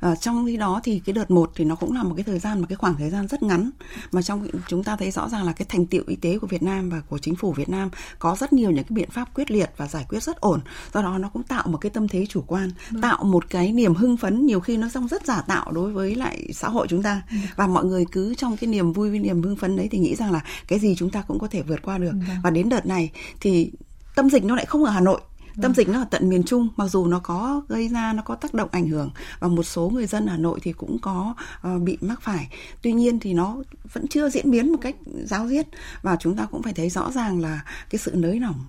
à, 0.00 0.14
trong 0.14 0.46
khi 0.46 0.56
đó 0.56 0.80
thì 0.84 1.02
cái 1.04 1.12
đợt 1.12 1.30
một 1.30 1.52
thì 1.54 1.64
nó 1.64 1.74
cũng 1.74 1.92
là 1.92 2.02
một 2.02 2.14
cái 2.16 2.24
thời 2.24 2.38
gian 2.38 2.60
một 2.60 2.66
cái 2.68 2.76
khoảng 2.76 2.96
thời 2.96 3.10
gian 3.10 3.28
rất 3.28 3.42
ngắn 3.42 3.70
mà 4.12 4.22
trong 4.22 4.46
chúng 4.68 4.84
ta 4.84 4.96
thấy 4.96 5.10
rõ 5.10 5.28
ràng 5.28 5.44
là 5.44 5.52
cái 5.52 5.66
thành 5.68 5.86
tiệu 5.86 6.02
y 6.06 6.16
tế 6.16 6.38
của 6.38 6.46
Việt 6.46 6.62
Nam 6.62 6.90
và 6.90 7.00
của 7.08 7.18
chính 7.18 7.36
phủ 7.36 7.52
Việt 7.52 7.68
Nam 7.68 7.90
có 8.18 8.36
rất 8.40 8.52
nhiều 8.52 8.70
những 8.70 8.84
cái 8.84 8.94
biện 8.94 9.10
pháp 9.10 9.34
quyết 9.34 9.50
liệt 9.50 9.70
và 9.76 9.86
giải 9.86 10.06
quyết 10.08 10.22
rất 10.22 10.40
ổn 10.40 10.60
do 10.94 11.02
đó 11.02 11.18
nó 11.18 11.28
cũng 11.28 11.42
tạo 11.42 11.66
một 11.66 11.78
cái 11.78 11.90
tâm 11.90 12.08
thế 12.08 12.26
chủ 12.26 12.44
quan 12.46 12.70
ừ. 12.92 12.98
tạo 13.02 13.24
một 13.24 13.50
cái 13.50 13.72
niềm 13.72 13.94
hưng 13.94 14.16
phấn 14.16 14.46
nhiều 14.46 14.60
khi 14.60 14.76
nó 14.76 14.88
trong 14.94 15.08
rất 15.08 15.26
giả 15.26 15.40
tạo 15.40 15.72
đối 15.72 15.92
với 15.92 16.14
lại 16.14 16.48
xã 16.52 16.68
hội 16.68 16.86
chúng 16.90 17.02
ta 17.02 17.22
ừ. 17.30 17.36
và 17.56 17.66
mọi 17.66 17.84
người 17.84 18.06
cứ 18.12 18.34
trong 18.34 18.56
cái 18.56 18.68
niềm 18.68 18.92
vui 18.92 19.10
với 19.10 19.18
niềm 19.18 19.42
hưng 19.42 19.56
phấn 19.56 19.76
đấy 19.76 19.88
thì 19.90 19.98
nghĩ 19.98 20.14
rằng 20.14 20.32
là 20.32 20.40
cái 20.68 20.78
gì 20.78 20.94
chúng 20.98 21.10
ta 21.10 21.22
cũng 21.22 21.38
có 21.38 21.48
thể 21.48 21.62
vượt 21.62 21.82
qua 21.82 21.98
được 21.98 22.12
ừ. 22.12 22.34
và 22.42 22.50
đến 22.50 22.68
đợt 22.68 22.86
này 22.86 23.10
thì 23.40 23.72
tâm 24.14 24.30
dịch 24.30 24.44
nó 24.44 24.56
lại 24.56 24.66
không 24.66 24.84
ở 24.84 24.90
Hà 24.90 25.00
Nội 25.00 25.20
Tâm 25.62 25.74
dịch 25.74 25.88
nó 25.88 25.98
ở 25.98 26.06
tận 26.10 26.28
miền 26.28 26.42
Trung, 26.42 26.68
mặc 26.76 26.86
dù 26.88 27.06
nó 27.06 27.18
có 27.18 27.62
gây 27.68 27.88
ra 27.88 28.12
nó 28.12 28.22
có 28.22 28.34
tác 28.34 28.54
động 28.54 28.68
ảnh 28.72 28.88
hưởng 28.88 29.10
và 29.38 29.48
một 29.48 29.62
số 29.62 29.88
người 29.88 30.06
dân 30.06 30.26
Hà 30.26 30.36
Nội 30.36 30.58
thì 30.62 30.72
cũng 30.72 30.98
có 30.98 31.34
uh, 31.74 31.82
bị 31.82 31.98
mắc 32.00 32.22
phải. 32.22 32.48
Tuy 32.82 32.92
nhiên 32.92 33.20
thì 33.20 33.34
nó 33.34 33.56
vẫn 33.92 34.08
chưa 34.08 34.30
diễn 34.30 34.50
biến 34.50 34.72
một 34.72 34.78
cách 34.80 34.96
giáo 35.24 35.48
diết 35.48 35.66
và 36.02 36.16
chúng 36.20 36.36
ta 36.36 36.46
cũng 36.46 36.62
phải 36.62 36.72
thấy 36.72 36.90
rõ 36.90 37.10
ràng 37.10 37.40
là 37.40 37.64
cái 37.90 37.98
sự 37.98 38.12
nới 38.14 38.40
lỏng 38.40 38.64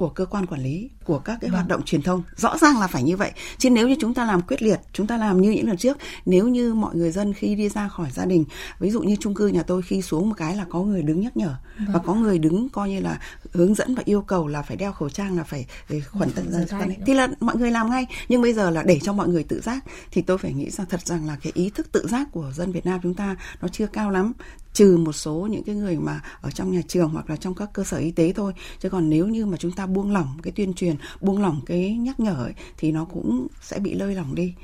của 0.00 0.08
cơ 0.08 0.24
quan 0.24 0.46
quản 0.46 0.62
lý 0.62 0.90
của 1.04 1.18
các 1.18 1.38
cái 1.40 1.50
vâng. 1.50 1.56
hoạt 1.56 1.68
động 1.68 1.82
truyền 1.82 2.02
thông. 2.02 2.22
Rõ 2.36 2.58
ràng 2.58 2.80
là 2.80 2.86
phải 2.86 3.02
như 3.02 3.16
vậy. 3.16 3.32
Chứ 3.58 3.70
nếu 3.70 3.88
như 3.88 3.96
chúng 4.00 4.14
ta 4.14 4.24
làm 4.24 4.42
quyết 4.42 4.62
liệt 4.62 4.80
chúng 4.92 5.06
ta 5.06 5.16
làm 5.16 5.40
như 5.40 5.50
những 5.50 5.68
lần 5.68 5.76
trước 5.76 5.98
nếu 6.26 6.48
như 6.48 6.74
mọi 6.74 6.94
người 6.94 7.10
dân 7.10 7.34
khi 7.34 7.54
đi 7.54 7.68
ra 7.68 7.88
khỏi 7.88 8.10
gia 8.12 8.24
đình 8.24 8.44
ví 8.78 8.90
dụ 8.90 9.00
như 9.00 9.16
chung 9.20 9.34
cư 9.34 9.46
nhà 9.46 9.62
tôi 9.62 9.82
khi 9.82 10.02
xuống 10.02 10.28
một 10.28 10.34
cái 10.38 10.56
là 10.56 10.64
có 10.70 10.82
người 10.82 11.02
đứng 11.02 11.20
nhắc 11.20 11.36
nhở 11.36 11.54
vâng. 11.78 11.86
và 11.92 11.98
có 11.98 12.14
người 12.14 12.38
đứng 12.38 12.68
coi 12.68 12.90
như 12.90 13.00
là 13.00 13.20
hướng 13.52 13.74
dẫn 13.74 13.94
và 13.94 14.02
yêu 14.06 14.22
cầu 14.22 14.46
là 14.46 14.62
phải 14.62 14.76
đeo 14.76 14.92
khẩu 14.92 15.08
trang 15.08 15.36
là 15.36 15.44
phải 15.44 15.66
khuẩn 16.10 16.30
tận 16.30 16.52
dân 16.52 16.66
thì 17.06 17.14
là 17.14 17.28
mọi 17.40 17.56
người 17.56 17.70
làm 17.70 17.90
ngay. 17.90 18.06
Nhưng 18.28 18.42
bây 18.42 18.52
giờ 18.52 18.70
là 18.70 18.82
để 18.82 18.98
cho 19.02 19.12
mọi 19.12 19.28
người 19.28 19.44
tự 19.44 19.60
giác 19.60 19.84
thì 20.10 20.22
tôi 20.22 20.38
phải 20.38 20.52
nghĩ 20.52 20.70
rằng 20.70 20.86
thật 20.90 21.06
rằng 21.06 21.26
là 21.26 21.36
cái 21.42 21.52
ý 21.54 21.70
thức 21.70 21.92
tự 21.92 22.06
giác 22.08 22.28
của 22.32 22.52
dân 22.54 22.72
Việt 22.72 22.86
Nam 22.86 23.00
chúng 23.02 23.14
ta 23.14 23.36
nó 23.62 23.68
chưa 23.68 23.86
cao 23.86 24.10
lắm 24.10 24.32
trừ 24.72 24.96
một 24.96 25.12
số 25.12 25.48
những 25.50 25.62
cái 25.64 25.74
người 25.74 25.96
mà 25.96 26.20
ở 26.40 26.50
trong 26.50 26.72
nhà 26.72 26.80
trường 26.88 27.10
hoặc 27.10 27.30
là 27.30 27.36
trong 27.36 27.54
các 27.54 27.70
cơ 27.72 27.84
sở 27.84 27.96
y 27.96 28.10
tế 28.10 28.32
thôi. 28.32 28.52
Chứ 28.80 28.88
còn 28.88 29.10
nếu 29.10 29.26
như 29.26 29.46
mà 29.46 29.56
chúng 29.56 29.72
ta 29.72 29.86
buông 29.86 30.12
lỏng 30.12 30.36
cái 30.42 30.52
tuyên 30.56 30.74
truyền 30.74 30.96
buông 31.20 31.42
lỏng 31.42 31.60
cái 31.66 31.94
nhắc 31.94 32.20
nhở 32.20 32.44
ấy, 32.44 32.54
thì 32.78 32.92
nó 32.92 33.04
cũng 33.04 33.46
sẽ 33.62 33.78
bị 33.78 33.94
lơi 33.94 34.14
lỏng 34.14 34.34
đi. 34.34 34.54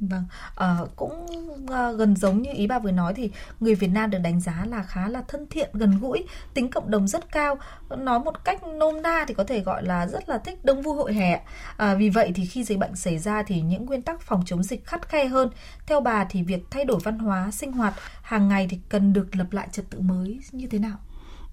Vâng, 0.00 0.24
à, 0.56 0.78
cũng 0.96 1.26
à, 1.72 1.92
gần 1.92 2.16
giống 2.16 2.42
như 2.42 2.50
ý 2.54 2.66
bà 2.66 2.78
vừa 2.78 2.90
nói 2.90 3.14
thì 3.14 3.30
người 3.60 3.74
Việt 3.74 3.88
Nam 3.88 4.10
được 4.10 4.18
đánh 4.18 4.40
giá 4.40 4.64
là 4.68 4.82
khá 4.82 5.08
là 5.08 5.22
thân 5.28 5.46
thiện, 5.50 5.70
gần 5.72 5.98
gũi, 6.00 6.26
tính 6.54 6.70
cộng 6.70 6.90
đồng 6.90 7.08
rất 7.08 7.32
cao. 7.32 7.58
Nói 7.98 8.20
một 8.20 8.44
cách 8.44 8.66
nôm 8.66 9.02
na 9.02 9.24
thì 9.28 9.34
có 9.34 9.44
thể 9.44 9.60
gọi 9.60 9.82
là 9.82 10.06
rất 10.06 10.28
là 10.28 10.38
thích 10.38 10.64
đông 10.64 10.82
vui 10.82 10.96
hội 10.96 11.14
hè. 11.14 11.40
À, 11.76 11.94
vì 11.94 12.10
vậy 12.10 12.32
thì 12.34 12.46
khi 12.46 12.64
dịch 12.64 12.78
bệnh 12.78 12.96
xảy 12.96 13.18
ra 13.18 13.42
thì 13.42 13.60
những 13.60 13.86
nguyên 13.86 14.02
tắc 14.02 14.20
phòng 14.20 14.42
chống 14.46 14.62
dịch 14.62 14.86
khắt 14.86 15.08
khe 15.08 15.24
hơn. 15.26 15.50
Theo 15.86 16.00
bà 16.00 16.24
thì 16.24 16.42
việc 16.42 16.64
thay 16.70 16.84
đổi 16.84 16.98
văn 17.04 17.18
hóa, 17.18 17.50
sinh 17.50 17.72
hoạt 17.72 17.94
hàng 18.22 18.48
ngày 18.48 18.66
thì 18.70 18.78
cần 18.88 19.12
được 19.12 19.36
lập 19.36 19.52
lại 19.52 19.68
trật 19.72 19.90
tự 19.90 20.00
mới 20.00 20.40
như 20.52 20.66
thế 20.66 20.78
nào? 20.78 20.96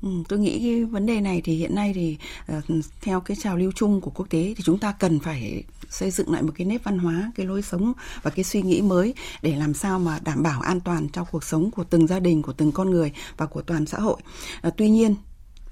Ừ, 0.05 0.11
tôi 0.29 0.39
nghĩ 0.39 0.59
cái 0.59 0.85
vấn 0.85 1.05
đề 1.05 1.21
này 1.21 1.41
thì 1.43 1.55
hiện 1.55 1.75
nay 1.75 1.91
thì 1.95 2.17
uh, 2.57 2.85
theo 3.01 3.19
cái 3.21 3.37
trào 3.41 3.57
lưu 3.57 3.71
chung 3.75 4.01
của 4.01 4.11
quốc 4.11 4.29
tế 4.29 4.53
thì 4.57 4.63
chúng 4.63 4.79
ta 4.79 4.91
cần 4.99 5.19
phải 5.19 5.63
xây 5.89 6.11
dựng 6.11 6.31
lại 6.31 6.41
một 6.41 6.51
cái 6.57 6.67
nếp 6.67 6.83
văn 6.83 6.97
hóa, 6.97 7.31
cái 7.35 7.45
lối 7.45 7.61
sống 7.61 7.93
và 8.21 8.31
cái 8.31 8.43
suy 8.43 8.61
nghĩ 8.61 8.81
mới 8.81 9.13
để 9.41 9.55
làm 9.55 9.73
sao 9.73 9.99
mà 9.99 10.19
đảm 10.23 10.43
bảo 10.43 10.61
an 10.61 10.79
toàn 10.79 11.09
cho 11.09 11.23
cuộc 11.23 11.43
sống 11.43 11.71
của 11.71 11.83
từng 11.83 12.07
gia 12.07 12.19
đình, 12.19 12.41
của 12.41 12.53
từng 12.53 12.71
con 12.71 12.89
người 12.89 13.11
và 13.37 13.45
của 13.45 13.61
toàn 13.61 13.85
xã 13.85 13.97
hội. 13.97 14.17
Uh, 14.67 14.73
tuy 14.77 14.89
nhiên 14.89 15.15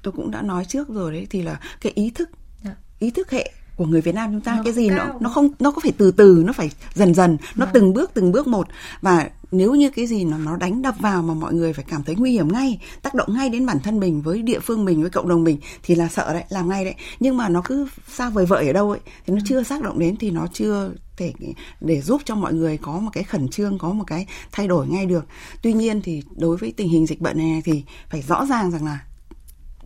tôi 0.02 0.12
cũng 0.12 0.32
đã 0.32 0.42
nói 0.42 0.66
trước 0.66 0.90
rồi 0.90 1.12
đấy 1.12 1.28
thì 1.30 1.42
là 1.42 1.60
cái 1.82 1.92
ý 1.96 2.10
thức 2.10 2.30
dạ. 2.64 2.76
ý 3.00 3.12
thức 3.12 3.32
hệ 3.32 3.52
của 3.76 3.86
người 3.86 4.02
Việt 4.02 4.16
Nam 4.16 4.32
chúng 4.32 4.42
ta 4.42 4.56
nó 4.56 4.64
cái 4.64 4.74
gì 4.74 4.90
cao. 4.90 4.98
nó 4.98 5.14
nó 5.20 5.30
không 5.30 5.50
nó 5.60 5.72
có 5.72 5.82
phải 5.84 5.94
từ 5.98 6.12
từ 6.12 6.44
nó 6.46 6.54
phải 6.54 6.70
dần 6.94 7.14
dần 7.14 7.38
nó 7.56 7.66
vâng. 7.66 7.74
từng 7.74 7.94
bước 7.94 8.12
từng 8.14 8.32
bước 8.32 8.48
một 8.48 8.68
và 9.02 9.30
nếu 9.52 9.76
như 9.76 9.90
cái 9.90 10.08
gì 10.08 10.24
nó 10.24 10.38
nó 10.38 10.56
đánh 10.58 10.82
đập 10.82 10.96
vào 11.00 11.22
mà 11.22 11.34
mọi 11.34 11.54
người 11.54 11.74
phải 11.74 11.86
cảm 11.88 12.04
thấy 12.04 12.16
nguy 12.16 12.32
hiểm 12.32 12.54
ngay 12.54 12.82
tác 13.02 13.14
động 13.14 13.34
ngay 13.34 13.50
đến 13.50 13.66
bản 13.66 13.80
thân 13.80 14.00
mình 14.00 14.22
với 14.22 14.42
địa 14.42 14.60
phương 14.60 14.86
mình 14.86 15.02
với 15.02 15.10
cộng 15.10 15.28
đồng 15.28 15.44
mình 15.44 15.58
thì 15.84 15.96
là 15.96 16.08
sợ 16.08 16.34
đấy 16.34 16.44
làm 16.50 16.70
ngay 16.70 16.86
đấy 16.86 16.96
nhưng 17.20 17.38
mà 17.38 17.50
nó 17.50 17.62
cứ 17.66 17.88
xa 18.08 18.30
vời 18.30 18.46
vợi 18.46 18.68
ở 18.68 18.74
đâu 18.74 18.90
ấy 18.92 19.00
thì 19.26 19.34
nó 19.34 19.40
chưa 19.46 19.64
tác 19.64 19.82
động 19.82 20.00
đến 20.00 20.16
thì 20.18 20.32
nó 20.32 20.48
chưa 20.54 20.92
thể 21.18 21.34
để 21.82 22.02
giúp 22.02 22.22
cho 22.26 22.36
mọi 22.36 22.54
người 22.54 22.78
có 22.78 23.00
một 23.00 23.10
cái 23.14 23.24
khẩn 23.24 23.48
trương 23.48 23.78
có 23.78 23.94
một 23.94 24.04
cái 24.08 24.28
thay 24.52 24.68
đổi 24.68 24.88
ngay 24.88 25.06
được 25.06 25.26
tuy 25.62 25.74
nhiên 25.74 26.02
thì 26.02 26.24
đối 26.36 26.58
với 26.58 26.74
tình 26.78 26.90
hình 26.90 27.06
dịch 27.06 27.22
bệnh 27.22 27.38
này 27.38 27.62
thì 27.66 27.84
phải 28.10 28.22
rõ 28.22 28.46
ràng 28.46 28.72
rằng 28.72 28.86
là 28.86 29.00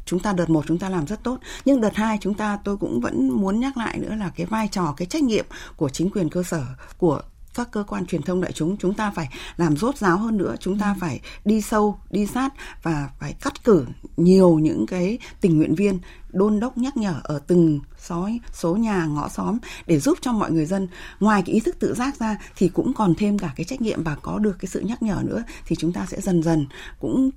chúng 0.08 0.20
ta 0.20 0.34
đợt 0.34 0.50
một 0.50 0.66
chúng 0.68 0.80
ta 0.80 0.90
làm 0.90 1.08
rất 1.08 1.24
tốt. 1.24 1.38
Nhưng 1.66 1.82
đợt 1.82 1.96
hai 1.96 2.18
chúng 2.22 2.34
ta 2.34 2.60
tôi 2.64 2.78
cũng 2.78 3.02
vẫn 3.02 3.30
muốn 3.30 3.60
nhắc 3.60 3.78
lại 3.78 3.98
nữa 3.98 4.16
là 4.16 4.32
cái 4.36 4.46
vai 4.46 4.68
trò 4.72 4.94
cái 4.98 5.06
trách 5.06 5.24
nhiệm 5.24 5.46
của 5.76 5.90
chính 5.90 6.10
quyền 6.10 6.30
cơ 6.30 6.44
sở 6.44 6.64
của 6.98 7.22
các 7.58 7.72
cơ 7.72 7.84
quan 7.84 8.06
truyền 8.06 8.22
thông 8.22 8.42
đại 8.42 8.52
chúng. 8.52 8.78
Chúng 8.78 8.94
ta 8.94 9.12
phải 9.12 9.30
làm 9.58 9.78
rốt 9.78 9.98
ráo 9.98 10.18
hơn 10.18 10.38
nữa 10.38 10.56
chúng 10.60 10.80
ta 10.80 10.94
ừ. 10.94 10.98
phải 11.00 11.20
đi 11.46 11.62
sâu 11.62 12.00
đi 12.10 12.26
sát 12.26 12.54
và 12.84 13.10
phải 13.20 13.34
cắt 13.42 13.64
cử 13.64 13.86
nhiều 14.18 14.60
những 14.60 14.86
cái 14.86 15.18
tình 15.42 15.58
nguyện 15.58 15.76
viên 15.76 16.00
đôn 16.30 16.60
đốc 16.60 16.78
nhắc 16.78 16.98
nhở 16.98 17.22
ở 17.24 17.40
từng 17.48 17.80
xói 17.98 18.40
số 18.54 18.76
nhà 18.76 19.06
ngõ 19.06 19.30
xóm 19.30 19.58
để 19.88 20.00
giúp 20.00 20.18
cho 20.22 20.32
mọi 20.32 20.52
người 20.52 20.66
dân. 20.66 20.88
Ngoài 21.20 21.44
cái 21.46 21.54
ý 21.54 21.60
thức 21.60 21.76
tự 21.80 21.94
giác 21.94 22.20
ra 22.20 22.38
thì 22.56 22.70
cũng 22.70 22.94
còn 22.94 23.16
thêm 23.16 23.38
cả 23.38 23.54
cái 23.56 23.66
trách 23.66 23.82
nhiệm 23.82 24.04
và 24.04 24.16
có 24.16 24.40
được 24.40 24.56
cái 24.60 24.70
sự 24.70 24.80
nhắc 24.80 25.04
nhở 25.04 25.22
nữa 25.24 25.44
thì 25.66 25.76
chúng 25.76 25.94
ta 25.94 26.06
sẽ 26.06 26.22
dần 26.22 26.44
dần 26.44 26.68
cũng 27.00 27.30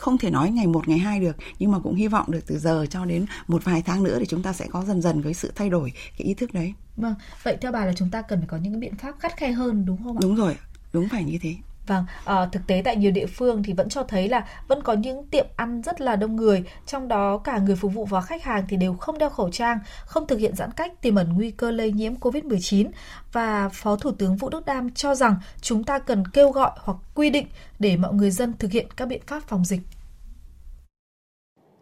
không 0.00 0.18
thể 0.18 0.30
nói 0.30 0.50
ngày 0.50 0.66
một 0.66 0.88
ngày 0.88 0.98
hai 0.98 1.20
được 1.20 1.36
nhưng 1.58 1.72
mà 1.72 1.78
cũng 1.78 1.94
hy 1.94 2.08
vọng 2.08 2.30
được 2.30 2.40
từ 2.46 2.58
giờ 2.58 2.86
cho 2.90 3.04
đến 3.04 3.26
một 3.48 3.64
vài 3.64 3.82
tháng 3.82 4.02
nữa 4.02 4.16
thì 4.18 4.26
chúng 4.26 4.42
ta 4.42 4.52
sẽ 4.52 4.66
có 4.70 4.84
dần 4.84 5.02
dần 5.02 5.22
cái 5.22 5.34
sự 5.34 5.52
thay 5.54 5.70
đổi 5.70 5.92
cái 6.18 6.26
ý 6.26 6.34
thức 6.34 6.54
đấy. 6.54 6.74
Vâng 6.96 7.14
vậy 7.42 7.56
theo 7.60 7.72
bà 7.72 7.84
là 7.84 7.92
chúng 7.96 8.10
ta 8.10 8.22
cần 8.22 8.38
phải 8.38 8.48
có 8.48 8.56
những 8.56 8.80
biện 8.80 8.94
pháp 8.94 9.14
khắt 9.18 9.36
khe 9.36 9.52
hơn 9.52 9.86
đúng 9.86 10.04
không 10.04 10.16
ạ? 10.16 10.20
Đúng 10.22 10.34
rồi 10.34 10.56
đúng 10.92 11.08
phải 11.08 11.24
như 11.24 11.38
thế 11.42 11.54
Vâng, 11.86 12.04
à, 12.24 12.46
thực 12.52 12.66
tế 12.66 12.82
tại 12.84 12.96
nhiều 12.96 13.10
địa 13.10 13.26
phương 13.26 13.62
thì 13.62 13.72
vẫn 13.72 13.88
cho 13.88 14.02
thấy 14.02 14.28
là 14.28 14.48
vẫn 14.68 14.82
có 14.82 14.92
những 14.92 15.26
tiệm 15.26 15.46
ăn 15.56 15.82
rất 15.82 16.00
là 16.00 16.16
đông 16.16 16.36
người, 16.36 16.64
trong 16.86 17.08
đó 17.08 17.38
cả 17.38 17.58
người 17.58 17.76
phục 17.76 17.92
vụ 17.94 18.04
và 18.04 18.20
khách 18.20 18.42
hàng 18.42 18.64
thì 18.68 18.76
đều 18.76 18.94
không 18.94 19.18
đeo 19.18 19.30
khẩu 19.30 19.50
trang, 19.50 19.78
không 20.04 20.26
thực 20.26 20.38
hiện 20.38 20.56
giãn 20.56 20.70
cách 20.72 21.02
tiềm 21.02 21.14
ẩn 21.14 21.32
nguy 21.32 21.50
cơ 21.50 21.70
lây 21.70 21.92
nhiễm 21.92 22.14
COVID-19 22.14 22.86
và 23.32 23.68
Phó 23.68 23.96
Thủ 23.96 24.10
tướng 24.12 24.36
Vũ 24.36 24.48
Đức 24.48 24.66
Đam 24.66 24.90
cho 24.94 25.14
rằng 25.14 25.36
chúng 25.60 25.84
ta 25.84 25.98
cần 25.98 26.24
kêu 26.28 26.50
gọi 26.50 26.70
hoặc 26.76 26.98
quy 27.14 27.30
định 27.30 27.46
để 27.78 27.96
mọi 27.96 28.12
người 28.14 28.30
dân 28.30 28.52
thực 28.58 28.70
hiện 28.70 28.86
các 28.96 29.06
biện 29.06 29.22
pháp 29.26 29.42
phòng 29.46 29.64
dịch. 29.64 29.80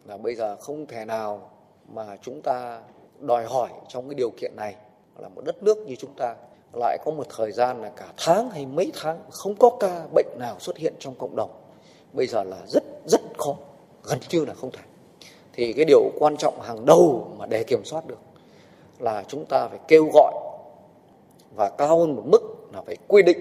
Là 0.04 0.16
bây 0.16 0.34
giờ 0.34 0.56
không 0.56 0.86
thể 0.86 1.04
nào 1.04 1.50
mà 1.88 2.16
chúng 2.22 2.42
ta 2.42 2.80
đòi 3.20 3.46
hỏi 3.46 3.70
trong 3.88 4.08
cái 4.08 4.14
điều 4.14 4.30
kiện 4.30 4.56
này 4.56 4.74
là 5.18 5.28
một 5.28 5.42
đất 5.44 5.62
nước 5.62 5.78
như 5.78 5.96
chúng 5.96 6.14
ta 6.16 6.34
lại 6.72 6.98
có 7.04 7.10
một 7.10 7.26
thời 7.36 7.52
gian 7.52 7.82
là 7.82 7.88
cả 7.88 8.06
tháng 8.16 8.50
hay 8.50 8.66
mấy 8.66 8.92
tháng 8.94 9.18
không 9.30 9.54
có 9.54 9.70
ca 9.80 10.06
bệnh 10.14 10.26
nào 10.38 10.56
xuất 10.58 10.76
hiện 10.76 10.94
trong 10.98 11.14
cộng 11.14 11.36
đồng. 11.36 11.50
Bây 12.12 12.26
giờ 12.26 12.42
là 12.42 12.56
rất 12.66 12.82
rất 13.06 13.20
khó, 13.38 13.56
gần 14.04 14.18
như 14.30 14.44
là 14.44 14.54
không 14.54 14.70
thể. 14.70 14.82
Thì 15.52 15.72
cái 15.72 15.84
điều 15.84 16.10
quan 16.18 16.36
trọng 16.36 16.60
hàng 16.60 16.86
đầu 16.86 17.28
mà 17.38 17.46
để 17.46 17.64
kiểm 17.64 17.84
soát 17.84 18.06
được 18.06 18.18
là 18.98 19.24
chúng 19.28 19.44
ta 19.44 19.68
phải 19.68 19.78
kêu 19.88 20.10
gọi 20.14 20.34
và 21.56 21.70
cao 21.78 21.98
hơn 21.98 22.16
một 22.16 22.22
mức 22.26 22.40
là 22.72 22.82
phải 22.86 22.96
quy 23.08 23.22
định 23.22 23.38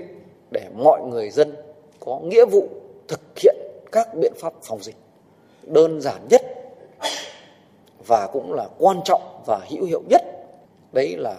để 0.52 0.70
mọi 0.76 1.02
người 1.02 1.30
dân 1.30 1.56
có 2.00 2.20
nghĩa 2.24 2.46
vụ 2.46 2.68
thực 3.08 3.22
hiện 3.36 3.56
các 3.92 4.08
biện 4.22 4.34
pháp 4.38 4.54
phòng 4.64 4.80
dịch 4.84 4.96
đơn 5.64 6.02
giản 6.02 6.28
nhất 6.30 6.42
và 8.08 8.28
cũng 8.34 8.54
là 8.54 8.68
quan 8.78 9.02
trọng 9.06 9.42
và 9.46 9.60
hữu 9.70 9.86
hiệu 9.86 10.02
nhất. 10.10 10.22
Đấy 10.92 11.16
là 11.18 11.36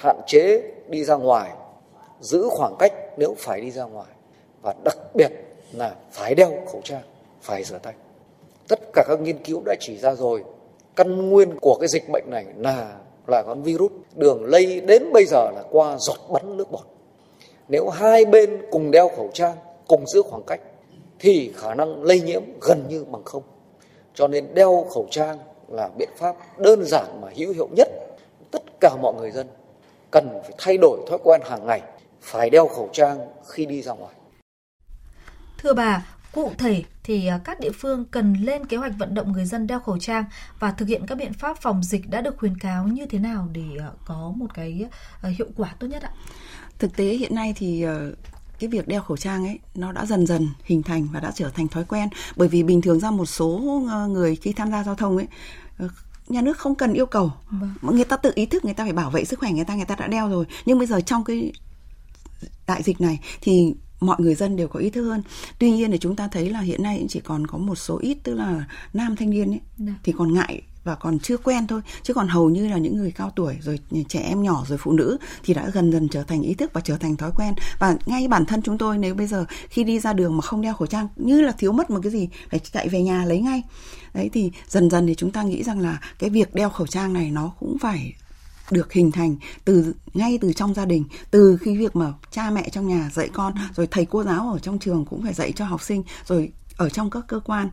hạn 0.00 0.20
chế 0.26 0.62
đi 0.88 1.04
ra 1.04 1.16
ngoài, 1.16 1.50
giữ 2.20 2.48
khoảng 2.50 2.76
cách 2.78 2.92
nếu 3.16 3.34
phải 3.38 3.60
đi 3.60 3.70
ra 3.70 3.84
ngoài. 3.84 4.12
Và 4.62 4.74
đặc 4.84 4.98
biệt 5.14 5.30
là 5.72 5.94
phải 6.12 6.34
đeo 6.34 6.50
khẩu 6.72 6.80
trang, 6.84 7.02
phải 7.42 7.64
rửa 7.64 7.78
tay. 7.78 7.94
Tất 8.68 8.78
cả 8.92 9.04
các 9.08 9.20
nghiên 9.20 9.38
cứu 9.38 9.62
đã 9.64 9.74
chỉ 9.80 9.98
ra 9.98 10.14
rồi, 10.14 10.44
căn 10.96 11.30
nguyên 11.30 11.58
của 11.60 11.76
cái 11.80 11.88
dịch 11.88 12.08
bệnh 12.12 12.24
này 12.26 12.46
là 12.56 12.96
là 13.26 13.42
con 13.46 13.62
virus. 13.62 13.92
Đường 14.14 14.44
lây 14.44 14.80
đến 14.80 15.12
bây 15.12 15.24
giờ 15.24 15.50
là 15.54 15.62
qua 15.70 15.96
giọt 15.98 16.18
bắn 16.30 16.56
nước 16.56 16.70
bọt. 16.70 16.86
Nếu 17.68 17.88
hai 17.88 18.24
bên 18.24 18.62
cùng 18.70 18.90
đeo 18.90 19.08
khẩu 19.16 19.30
trang, 19.34 19.56
cùng 19.88 20.06
giữ 20.06 20.22
khoảng 20.22 20.42
cách, 20.46 20.60
thì 21.18 21.52
khả 21.56 21.74
năng 21.74 22.02
lây 22.02 22.20
nhiễm 22.20 22.42
gần 22.60 22.84
như 22.88 23.04
bằng 23.04 23.24
không. 23.24 23.42
Cho 24.14 24.28
nên 24.28 24.54
đeo 24.54 24.86
khẩu 24.94 25.06
trang 25.10 25.38
là 25.68 25.88
biện 25.98 26.10
pháp 26.16 26.36
đơn 26.58 26.84
giản 26.84 27.20
mà 27.20 27.28
hữu 27.36 27.52
hiệu 27.52 27.68
nhất. 27.76 27.88
Tất 28.50 28.62
cả 28.80 28.96
mọi 29.02 29.14
người 29.14 29.30
dân 29.30 29.46
cần 30.10 30.28
phải 30.42 30.52
thay 30.58 30.78
đổi 30.78 31.00
thói 31.08 31.18
quen 31.24 31.40
hàng 31.44 31.66
ngày 31.66 31.82
phải 32.22 32.50
đeo 32.50 32.68
khẩu 32.68 32.90
trang 32.92 33.18
khi 33.48 33.66
đi 33.66 33.82
ra 33.82 33.92
ngoài 33.92 34.14
thưa 35.58 35.74
bà 35.74 36.02
Cụ 36.32 36.52
thể 36.58 36.82
thì 37.02 37.26
à, 37.26 37.40
các 37.44 37.60
địa 37.60 37.70
phương 37.70 38.04
cần 38.04 38.34
lên 38.34 38.66
kế 38.66 38.76
hoạch 38.76 38.92
vận 38.98 39.14
động 39.14 39.32
người 39.32 39.44
dân 39.44 39.66
đeo 39.66 39.80
khẩu 39.80 39.98
trang 39.98 40.24
và 40.58 40.72
thực 40.72 40.88
hiện 40.88 41.06
các 41.06 41.14
biện 41.14 41.32
pháp 41.32 41.56
phòng 41.60 41.82
dịch 41.82 42.10
đã 42.10 42.20
được 42.20 42.38
khuyến 42.38 42.58
cáo 42.58 42.88
như 42.88 43.06
thế 43.06 43.18
nào 43.18 43.48
để 43.52 43.64
à, 43.80 43.90
có 44.04 44.32
một 44.36 44.54
cái 44.54 44.86
à, 45.22 45.28
hiệu 45.28 45.46
quả 45.56 45.74
tốt 45.78 45.86
nhất 45.86 46.02
ạ? 46.02 46.10
Thực 46.78 46.96
tế 46.96 47.04
hiện 47.04 47.34
nay 47.34 47.54
thì 47.56 47.84
cái 48.58 48.70
việc 48.70 48.88
đeo 48.88 49.02
khẩu 49.02 49.16
trang 49.16 49.46
ấy 49.46 49.58
nó 49.74 49.92
đã 49.92 50.06
dần 50.06 50.26
dần 50.26 50.48
hình 50.64 50.82
thành 50.82 51.08
và 51.12 51.20
đã 51.20 51.32
trở 51.34 51.50
thành 51.50 51.68
thói 51.68 51.84
quen 51.84 52.08
bởi 52.36 52.48
vì 52.48 52.62
bình 52.62 52.82
thường 52.82 53.00
ra 53.00 53.10
một 53.10 53.26
số 53.26 53.58
người 54.10 54.36
khi 54.36 54.52
tham 54.52 54.70
gia 54.70 54.84
giao 54.84 54.94
thông 54.94 55.16
ấy 55.16 55.26
ờ, 55.78 55.88
nhà 56.30 56.42
nước 56.42 56.58
không 56.58 56.74
cần 56.74 56.92
yêu 56.92 57.06
cầu 57.06 57.32
vâng. 57.50 57.70
người 57.82 58.04
ta 58.04 58.16
tự 58.16 58.32
ý 58.34 58.46
thức 58.46 58.64
người 58.64 58.74
ta 58.74 58.84
phải 58.84 58.92
bảo 58.92 59.10
vệ 59.10 59.24
sức 59.24 59.38
khỏe 59.38 59.52
người 59.52 59.64
ta 59.64 59.74
người 59.74 59.84
ta 59.84 59.94
đã 59.94 60.06
đeo 60.06 60.28
rồi 60.28 60.46
nhưng 60.66 60.78
bây 60.78 60.86
giờ 60.86 61.00
trong 61.00 61.24
cái 61.24 61.52
đại 62.66 62.82
dịch 62.82 63.00
này 63.00 63.20
thì 63.40 63.74
mọi 64.00 64.16
người 64.20 64.34
dân 64.34 64.56
đều 64.56 64.68
có 64.68 64.80
ý 64.80 64.90
thức 64.90 65.08
hơn 65.08 65.22
tuy 65.58 65.70
nhiên 65.70 65.90
thì 65.92 65.98
chúng 65.98 66.16
ta 66.16 66.28
thấy 66.28 66.50
là 66.50 66.60
hiện 66.60 66.82
nay 66.82 67.06
chỉ 67.08 67.20
còn 67.20 67.46
có 67.46 67.58
một 67.58 67.74
số 67.74 67.98
ít 67.98 68.18
tức 68.22 68.34
là 68.34 68.64
nam 68.92 69.16
thanh 69.16 69.30
niên 69.30 69.50
ấy 69.50 69.60
Đạ. 69.78 69.86
Dạ. 69.86 69.94
thì 70.02 70.12
còn 70.18 70.34
ngại 70.34 70.62
và 70.84 70.94
còn 70.94 71.18
chưa 71.18 71.36
quen 71.36 71.66
thôi. 71.66 71.80
Chứ 72.02 72.14
còn 72.14 72.28
hầu 72.28 72.50
như 72.50 72.68
là 72.68 72.78
những 72.78 72.96
người 72.96 73.12
cao 73.12 73.32
tuổi, 73.36 73.56
rồi 73.60 73.78
trẻ 74.08 74.20
em 74.20 74.42
nhỏ, 74.42 74.64
rồi 74.68 74.78
phụ 74.78 74.92
nữ 74.92 75.16
thì 75.44 75.54
đã 75.54 75.70
dần 75.70 75.92
dần 75.92 76.08
trở 76.08 76.22
thành 76.22 76.42
ý 76.42 76.54
thức 76.54 76.70
và 76.72 76.80
trở 76.80 76.96
thành 76.96 77.16
thói 77.16 77.30
quen. 77.36 77.54
Và 77.78 77.96
ngay 78.06 78.28
bản 78.28 78.46
thân 78.46 78.62
chúng 78.62 78.78
tôi, 78.78 78.98
nếu 78.98 79.14
bây 79.14 79.26
giờ 79.26 79.44
khi 79.68 79.84
đi 79.84 80.00
ra 80.00 80.12
đường 80.12 80.36
mà 80.36 80.42
không 80.42 80.62
đeo 80.62 80.74
khẩu 80.74 80.86
trang, 80.86 81.08
như 81.16 81.40
là 81.40 81.52
thiếu 81.52 81.72
mất 81.72 81.90
một 81.90 82.00
cái 82.02 82.12
gì, 82.12 82.28
phải 82.50 82.60
chạy 82.72 82.88
về 82.88 83.02
nhà 83.02 83.24
lấy 83.24 83.40
ngay. 83.40 83.62
Đấy, 84.14 84.30
thì 84.32 84.52
dần 84.68 84.90
dần 84.90 85.06
thì 85.06 85.14
chúng 85.14 85.30
ta 85.30 85.42
nghĩ 85.42 85.62
rằng 85.62 85.80
là 85.80 86.00
cái 86.18 86.30
việc 86.30 86.54
đeo 86.54 86.70
khẩu 86.70 86.86
trang 86.86 87.12
này 87.12 87.30
nó 87.30 87.52
cũng 87.60 87.78
phải 87.78 88.14
được 88.70 88.92
hình 88.92 89.12
thành 89.12 89.36
từ, 89.64 89.94
ngay 90.14 90.38
từ 90.40 90.52
trong 90.52 90.74
gia 90.74 90.84
đình. 90.84 91.04
Từ 91.30 91.58
khi 91.60 91.76
việc 91.76 91.96
mà 91.96 92.12
cha 92.30 92.50
mẹ 92.50 92.68
trong 92.72 92.88
nhà 92.88 93.10
dạy 93.12 93.28
con, 93.32 93.54
rồi 93.76 93.88
thầy 93.90 94.04
cô 94.04 94.24
giáo 94.24 94.50
ở 94.52 94.58
trong 94.58 94.78
trường 94.78 95.04
cũng 95.04 95.22
phải 95.22 95.34
dạy 95.34 95.52
cho 95.52 95.64
học 95.64 95.82
sinh, 95.82 96.02
rồi 96.26 96.52
ở 96.76 96.88
trong 96.88 97.10
các 97.10 97.24
cơ 97.28 97.40
quan 97.40 97.70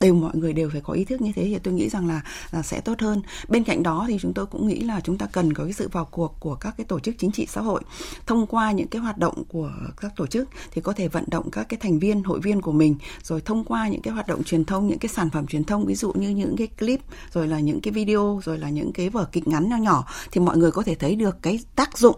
đều 0.00 0.14
mọi 0.14 0.36
người 0.36 0.52
đều 0.52 0.70
phải 0.70 0.80
có 0.80 0.92
ý 0.92 1.04
thức 1.04 1.20
như 1.20 1.32
thế 1.32 1.44
thì 1.44 1.58
tôi 1.58 1.74
nghĩ 1.74 1.88
rằng 1.88 2.06
là, 2.06 2.22
là 2.50 2.62
sẽ 2.62 2.80
tốt 2.80 3.00
hơn. 3.00 3.22
Bên 3.48 3.64
cạnh 3.64 3.82
đó 3.82 4.04
thì 4.08 4.18
chúng 4.20 4.34
tôi 4.34 4.46
cũng 4.46 4.68
nghĩ 4.68 4.80
là 4.80 5.00
chúng 5.00 5.18
ta 5.18 5.26
cần 5.26 5.52
có 5.52 5.64
cái 5.64 5.72
sự 5.72 5.88
vào 5.92 6.04
cuộc 6.04 6.36
của 6.40 6.54
các 6.54 6.74
cái 6.76 6.84
tổ 6.84 7.00
chức 7.00 7.14
chính 7.18 7.32
trị 7.32 7.46
xã 7.46 7.60
hội. 7.60 7.82
Thông 8.26 8.46
qua 8.46 8.72
những 8.72 8.88
cái 8.88 9.02
hoạt 9.02 9.18
động 9.18 9.44
của 9.48 9.70
các 10.00 10.12
tổ 10.16 10.26
chức 10.26 10.48
thì 10.72 10.80
có 10.80 10.92
thể 10.92 11.08
vận 11.08 11.24
động 11.26 11.50
các 11.50 11.68
cái 11.68 11.78
thành 11.82 11.98
viên 11.98 12.22
hội 12.22 12.40
viên 12.40 12.60
của 12.60 12.72
mình. 12.72 12.96
Rồi 13.22 13.40
thông 13.40 13.64
qua 13.64 13.88
những 13.88 14.02
cái 14.02 14.14
hoạt 14.14 14.26
động 14.26 14.44
truyền 14.44 14.64
thông 14.64 14.88
những 14.88 14.98
cái 14.98 15.08
sản 15.08 15.30
phẩm 15.30 15.46
truyền 15.46 15.64
thông 15.64 15.86
ví 15.86 15.94
dụ 15.94 16.12
như 16.12 16.28
những 16.28 16.56
cái 16.56 16.66
clip 16.66 17.00
rồi 17.32 17.48
là 17.48 17.60
những 17.60 17.80
cái 17.80 17.92
video 17.92 18.40
rồi 18.44 18.58
là 18.58 18.70
những 18.70 18.92
cái 18.92 19.08
vở 19.08 19.24
kịch 19.32 19.48
ngắn 19.48 19.68
nhỏ 19.68 19.76
nhỏ 19.76 20.04
thì 20.32 20.40
mọi 20.40 20.56
người 20.56 20.70
có 20.70 20.82
thể 20.82 20.94
thấy 20.94 21.16
được 21.16 21.36
cái 21.42 21.58
tác 21.76 21.98
dụng 21.98 22.16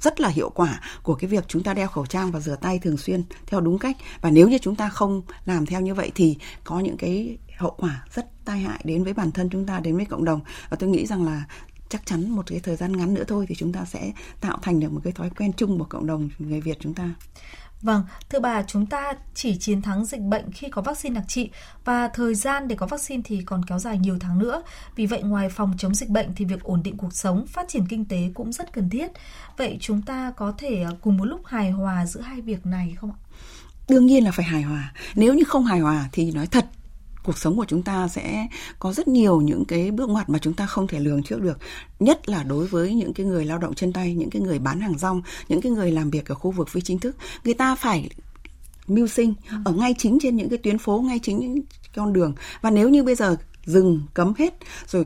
rất 0.00 0.20
là 0.20 0.28
hiệu 0.28 0.50
quả 0.50 0.80
của 1.02 1.14
cái 1.14 1.30
việc 1.30 1.44
chúng 1.48 1.62
ta 1.62 1.74
đeo 1.74 1.88
khẩu 1.88 2.06
trang 2.06 2.30
và 2.30 2.40
rửa 2.40 2.56
tay 2.56 2.78
thường 2.78 2.96
xuyên 2.96 3.24
theo 3.46 3.60
đúng 3.60 3.78
cách 3.78 3.96
và 4.20 4.30
nếu 4.30 4.48
như 4.48 4.58
chúng 4.58 4.76
ta 4.76 4.88
không 4.88 5.22
làm 5.44 5.66
theo 5.66 5.80
như 5.80 5.94
vậy 5.94 6.12
thì 6.14 6.36
có 6.64 6.80
những 6.80 6.96
cái 6.96 7.38
hậu 7.56 7.74
quả 7.78 8.04
rất 8.14 8.44
tai 8.44 8.58
hại 8.58 8.80
đến 8.84 9.04
với 9.04 9.12
bản 9.12 9.30
thân 9.30 9.48
chúng 9.50 9.66
ta, 9.66 9.80
đến 9.80 9.96
với 9.96 10.04
cộng 10.04 10.24
đồng 10.24 10.40
và 10.70 10.76
tôi 10.76 10.90
nghĩ 10.90 11.06
rằng 11.06 11.24
là 11.24 11.44
chắc 11.88 12.06
chắn 12.06 12.30
một 12.30 12.46
cái 12.46 12.60
thời 12.60 12.76
gian 12.76 12.96
ngắn 12.96 13.14
nữa 13.14 13.24
thôi 13.28 13.46
thì 13.48 13.54
chúng 13.54 13.72
ta 13.72 13.84
sẽ 13.84 14.12
tạo 14.40 14.58
thành 14.62 14.80
được 14.80 14.92
một 14.92 15.00
cái 15.04 15.12
thói 15.12 15.30
quen 15.30 15.52
chung 15.52 15.78
của 15.78 15.84
cộng 15.84 16.06
đồng 16.06 16.28
người 16.38 16.60
Việt 16.60 16.76
chúng 16.80 16.94
ta. 16.94 17.14
Vâng, 17.86 18.02
thưa 18.30 18.40
bà, 18.40 18.62
chúng 18.62 18.86
ta 18.86 19.12
chỉ 19.34 19.56
chiến 19.56 19.82
thắng 19.82 20.04
dịch 20.04 20.20
bệnh 20.20 20.52
khi 20.52 20.68
có 20.68 20.82
vaccine 20.82 21.14
đặc 21.14 21.24
trị 21.28 21.50
và 21.84 22.08
thời 22.08 22.34
gian 22.34 22.68
để 22.68 22.76
có 22.76 22.86
vaccine 22.86 23.22
thì 23.24 23.42
còn 23.42 23.64
kéo 23.64 23.78
dài 23.78 23.98
nhiều 23.98 24.18
tháng 24.20 24.38
nữa. 24.38 24.62
Vì 24.96 25.06
vậy 25.06 25.22
ngoài 25.22 25.48
phòng 25.48 25.74
chống 25.78 25.94
dịch 25.94 26.08
bệnh 26.08 26.34
thì 26.36 26.44
việc 26.44 26.62
ổn 26.62 26.82
định 26.82 26.96
cuộc 26.96 27.14
sống, 27.14 27.46
phát 27.46 27.68
triển 27.68 27.86
kinh 27.88 28.04
tế 28.04 28.30
cũng 28.34 28.52
rất 28.52 28.72
cần 28.72 28.90
thiết. 28.90 29.12
Vậy 29.56 29.76
chúng 29.80 30.02
ta 30.02 30.32
có 30.36 30.52
thể 30.58 30.82
à, 30.82 30.90
cùng 31.00 31.16
một 31.16 31.24
lúc 31.24 31.40
hài 31.46 31.70
hòa 31.70 32.06
giữa 32.06 32.20
hai 32.20 32.40
việc 32.40 32.66
này 32.66 32.96
không 33.00 33.10
ạ? 33.10 33.18
Đương 33.88 34.06
nhiên 34.06 34.24
là 34.24 34.30
phải 34.30 34.44
hài 34.44 34.62
hòa. 34.62 34.92
Nếu 35.14 35.34
như 35.34 35.44
không 35.44 35.64
hài 35.64 35.80
hòa 35.80 36.08
thì 36.12 36.30
nói 36.30 36.46
thật 36.46 36.66
cuộc 37.26 37.38
sống 37.38 37.56
của 37.56 37.64
chúng 37.68 37.82
ta 37.82 38.08
sẽ 38.08 38.46
có 38.78 38.92
rất 38.92 39.08
nhiều 39.08 39.40
những 39.40 39.64
cái 39.64 39.90
bước 39.90 40.08
ngoặt 40.08 40.28
mà 40.28 40.38
chúng 40.38 40.54
ta 40.54 40.66
không 40.66 40.86
thể 40.86 41.00
lường 41.00 41.22
trước 41.22 41.42
được. 41.42 41.58
Nhất 42.00 42.28
là 42.28 42.42
đối 42.42 42.66
với 42.66 42.94
những 42.94 43.12
cái 43.12 43.26
người 43.26 43.44
lao 43.44 43.58
động 43.58 43.74
chân 43.74 43.92
tay, 43.92 44.14
những 44.14 44.30
cái 44.30 44.42
người 44.42 44.58
bán 44.58 44.80
hàng 44.80 44.98
rong, 44.98 45.22
những 45.48 45.60
cái 45.60 45.72
người 45.72 45.90
làm 45.90 46.10
việc 46.10 46.28
ở 46.28 46.34
khu 46.34 46.50
vực 46.50 46.68
phi 46.68 46.80
chính 46.80 46.98
thức. 46.98 47.16
Người 47.44 47.54
ta 47.54 47.74
phải 47.74 48.10
mưu 48.86 49.06
sinh 49.06 49.34
ở 49.64 49.72
ngay 49.72 49.94
chính 49.98 50.18
trên 50.22 50.36
những 50.36 50.48
cái 50.48 50.58
tuyến 50.58 50.78
phố, 50.78 51.00
ngay 51.00 51.20
chính 51.22 51.38
những 51.38 51.60
con 51.96 52.12
đường. 52.12 52.34
Và 52.60 52.70
nếu 52.70 52.88
như 52.88 53.02
bây 53.02 53.14
giờ 53.14 53.36
dừng 53.64 54.02
cấm 54.14 54.32
hết, 54.38 54.54
rồi 54.88 55.04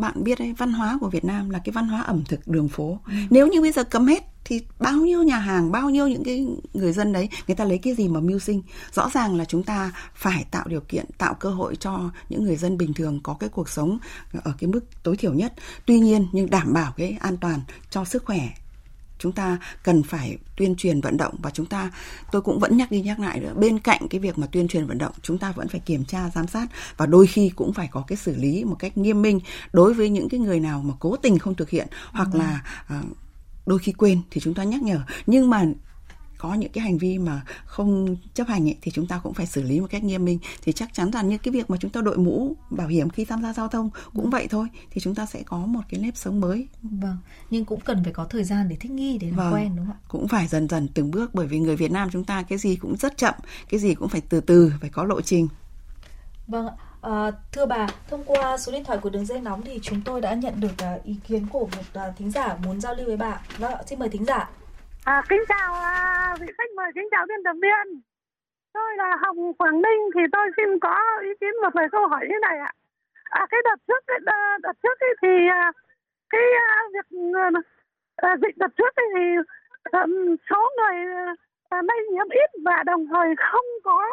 bạn 0.00 0.24
biết 0.24 0.38
đấy 0.38 0.54
văn 0.58 0.72
hóa 0.72 0.98
của 1.00 1.08
Việt 1.08 1.24
Nam 1.24 1.50
là 1.50 1.58
cái 1.64 1.72
văn 1.72 1.88
hóa 1.88 2.02
ẩm 2.02 2.22
thực 2.28 2.48
đường 2.48 2.68
phố. 2.68 2.98
Ừ. 3.06 3.12
nếu 3.30 3.46
như 3.46 3.60
bây 3.60 3.72
giờ 3.72 3.84
cấm 3.84 4.06
hết 4.06 4.24
thì 4.44 4.62
bao 4.78 4.96
nhiêu 4.96 5.22
nhà 5.22 5.38
hàng 5.38 5.72
bao 5.72 5.90
nhiêu 5.90 6.08
những 6.08 6.24
cái 6.24 6.46
người 6.74 6.92
dân 6.92 7.12
đấy 7.12 7.28
người 7.46 7.54
ta 7.54 7.64
lấy 7.64 7.78
cái 7.78 7.94
gì 7.94 8.08
mà 8.08 8.20
mưu 8.20 8.38
sinh? 8.38 8.62
Rõ 8.92 9.10
ràng 9.14 9.36
là 9.36 9.44
chúng 9.44 9.62
ta 9.62 9.92
phải 10.14 10.44
tạo 10.50 10.64
điều 10.68 10.80
kiện 10.80 11.04
tạo 11.18 11.34
cơ 11.34 11.50
hội 11.50 11.76
cho 11.76 12.10
những 12.28 12.44
người 12.44 12.56
dân 12.56 12.78
bình 12.78 12.94
thường 12.94 13.20
có 13.22 13.34
cái 13.40 13.48
cuộc 13.48 13.68
sống 13.68 13.98
ở 14.44 14.52
cái 14.58 14.70
mức 14.70 14.80
tối 15.02 15.16
thiểu 15.16 15.34
nhất. 15.34 15.52
Tuy 15.86 15.98
nhiên 15.98 16.26
nhưng 16.32 16.50
đảm 16.50 16.72
bảo 16.72 16.92
cái 16.96 17.16
an 17.20 17.36
toàn 17.36 17.60
cho 17.90 18.04
sức 18.04 18.24
khỏe 18.24 18.48
chúng 19.20 19.32
ta 19.32 19.58
cần 19.82 20.02
phải 20.02 20.38
tuyên 20.56 20.76
truyền 20.76 21.00
vận 21.00 21.16
động 21.16 21.34
và 21.42 21.50
chúng 21.50 21.66
ta 21.66 21.90
tôi 22.32 22.42
cũng 22.42 22.58
vẫn 22.58 22.76
nhắc 22.76 22.90
đi 22.90 23.00
nhắc 23.00 23.20
lại 23.20 23.40
nữa 23.40 23.54
bên 23.56 23.78
cạnh 23.78 24.08
cái 24.10 24.20
việc 24.20 24.38
mà 24.38 24.46
tuyên 24.46 24.68
truyền 24.68 24.86
vận 24.86 24.98
động 24.98 25.12
chúng 25.22 25.38
ta 25.38 25.52
vẫn 25.52 25.68
phải 25.68 25.80
kiểm 25.80 26.04
tra 26.04 26.30
giám 26.34 26.46
sát 26.46 26.66
và 26.96 27.06
đôi 27.06 27.26
khi 27.26 27.48
cũng 27.56 27.72
phải 27.72 27.88
có 27.92 28.04
cái 28.06 28.16
xử 28.16 28.36
lý 28.36 28.64
một 28.64 28.76
cách 28.78 28.98
nghiêm 28.98 29.22
minh 29.22 29.40
đối 29.72 29.94
với 29.94 30.08
những 30.08 30.28
cái 30.28 30.40
người 30.40 30.60
nào 30.60 30.82
mà 30.82 30.94
cố 31.00 31.16
tình 31.16 31.38
không 31.38 31.54
thực 31.54 31.70
hiện 31.70 31.88
hoặc 32.12 32.28
ừ. 32.32 32.38
là 32.38 32.64
uh, 32.98 33.04
đôi 33.66 33.78
khi 33.78 33.92
quên 33.92 34.20
thì 34.30 34.40
chúng 34.40 34.54
ta 34.54 34.64
nhắc 34.64 34.82
nhở 34.82 35.00
nhưng 35.26 35.50
mà 35.50 35.64
có 36.40 36.54
những 36.54 36.72
cái 36.72 36.84
hành 36.84 36.98
vi 36.98 37.18
mà 37.18 37.42
không 37.64 38.16
chấp 38.34 38.48
hành 38.48 38.68
ấy, 38.68 38.76
thì 38.82 38.90
chúng 38.90 39.06
ta 39.06 39.20
cũng 39.22 39.34
phải 39.34 39.46
xử 39.46 39.62
lý 39.62 39.80
một 39.80 39.86
cách 39.90 40.04
nghiêm 40.04 40.24
minh 40.24 40.38
thì 40.62 40.72
chắc 40.72 40.94
chắn 40.94 41.10
rằng 41.10 41.28
như 41.28 41.38
cái 41.38 41.52
việc 41.52 41.70
mà 41.70 41.76
chúng 41.80 41.90
ta 41.90 42.00
đội 42.00 42.18
mũ 42.18 42.56
bảo 42.70 42.88
hiểm 42.88 43.10
khi 43.10 43.24
tham 43.24 43.42
gia 43.42 43.52
giao 43.52 43.68
thông 43.68 43.90
cũng 44.14 44.30
vậy 44.30 44.46
thôi 44.50 44.66
thì 44.90 45.00
chúng 45.00 45.14
ta 45.14 45.26
sẽ 45.26 45.42
có 45.42 45.58
một 45.58 45.80
cái 45.88 46.00
nếp 46.00 46.16
sống 46.16 46.40
mới 46.40 46.68
vâng 46.82 47.16
nhưng 47.50 47.64
cũng 47.64 47.80
cần 47.80 48.04
phải 48.04 48.12
có 48.12 48.24
thời 48.24 48.44
gian 48.44 48.68
để 48.68 48.76
thích 48.80 48.92
nghi 48.92 49.18
để 49.18 49.28
làm 49.28 49.36
vâng. 49.36 49.54
quen 49.54 49.76
đúng 49.76 49.86
không 49.86 49.94
ạ 49.94 50.08
cũng 50.08 50.28
phải 50.28 50.46
dần 50.46 50.68
dần 50.68 50.88
từng 50.94 51.10
bước 51.10 51.34
bởi 51.34 51.46
vì 51.46 51.58
người 51.58 51.76
Việt 51.76 51.92
Nam 51.92 52.08
chúng 52.12 52.24
ta 52.24 52.42
cái 52.42 52.58
gì 52.58 52.76
cũng 52.76 52.96
rất 52.96 53.16
chậm 53.16 53.34
cái 53.70 53.80
gì 53.80 53.94
cũng 53.94 54.08
phải 54.08 54.20
từ 54.20 54.40
từ 54.40 54.72
phải 54.80 54.90
có 54.90 55.04
lộ 55.04 55.20
trình 55.20 55.48
vâng 56.46 56.66
ạ 56.66 56.74
À, 57.00 57.30
thưa 57.52 57.66
bà, 57.66 57.86
thông 58.10 58.24
qua 58.26 58.58
số 58.58 58.72
điện 58.72 58.84
thoại 58.84 58.98
của 58.98 59.10
đường 59.10 59.26
dây 59.26 59.40
nóng 59.40 59.62
thì 59.62 59.78
chúng 59.82 60.00
tôi 60.04 60.20
đã 60.20 60.34
nhận 60.34 60.60
được 60.60 60.72
uh, 60.96 61.04
ý 61.04 61.16
kiến 61.28 61.46
của 61.46 61.68
một 61.76 62.08
uh, 62.08 62.16
thính 62.16 62.30
giả 62.30 62.56
muốn 62.64 62.80
giao 62.80 62.94
lưu 62.94 63.06
với 63.06 63.16
bà. 63.16 63.40
Vâng, 63.58 63.74
xin 63.86 63.98
mời 63.98 64.08
thính 64.08 64.24
giả. 64.24 64.50
À, 65.04 65.22
kính 65.28 65.44
chào 65.48 65.74
à, 65.74 66.34
vị 66.40 66.46
khách 66.58 66.70
mời, 66.76 66.90
kính 66.94 67.08
chào 67.10 67.26
biên 67.28 67.42
tập 67.44 67.56
viên. 67.62 68.00
Tôi 68.72 68.96
là 68.96 69.16
Hồng 69.20 69.54
Quảng 69.54 69.82
Ninh 69.82 70.00
thì 70.14 70.20
tôi 70.32 70.46
xin 70.56 70.78
có 70.78 70.96
ý 71.22 71.28
kiến 71.40 71.50
một 71.62 71.68
vài 71.74 71.86
câu 71.92 72.06
hỏi 72.06 72.26
như 72.28 72.34
này 72.42 72.58
ạ. 72.58 72.72
À, 73.24 73.46
cái 73.50 73.60
đợt 73.64 73.76
trước 73.88 74.04
cái 74.06 74.18
đợt 74.62 74.72
trước 74.82 75.00
ấy 75.00 75.14
thì 75.22 75.28
à, 75.48 75.72
cái 76.30 76.40
à, 76.68 76.82
việc 76.92 77.18
à, 77.34 77.50
à, 78.16 78.36
dịch 78.42 78.56
đợt 78.56 78.72
trước 78.78 78.96
ấy 78.96 79.06
thì 79.14 79.22
um, 79.92 80.36
số 80.50 80.70
người 80.76 80.96
à, 81.68 81.82
lây 81.82 81.98
nhiễm 82.12 82.28
ít 82.28 82.50
và 82.64 82.82
đồng 82.86 83.06
thời 83.14 83.28
không 83.36 83.66
có 83.84 84.04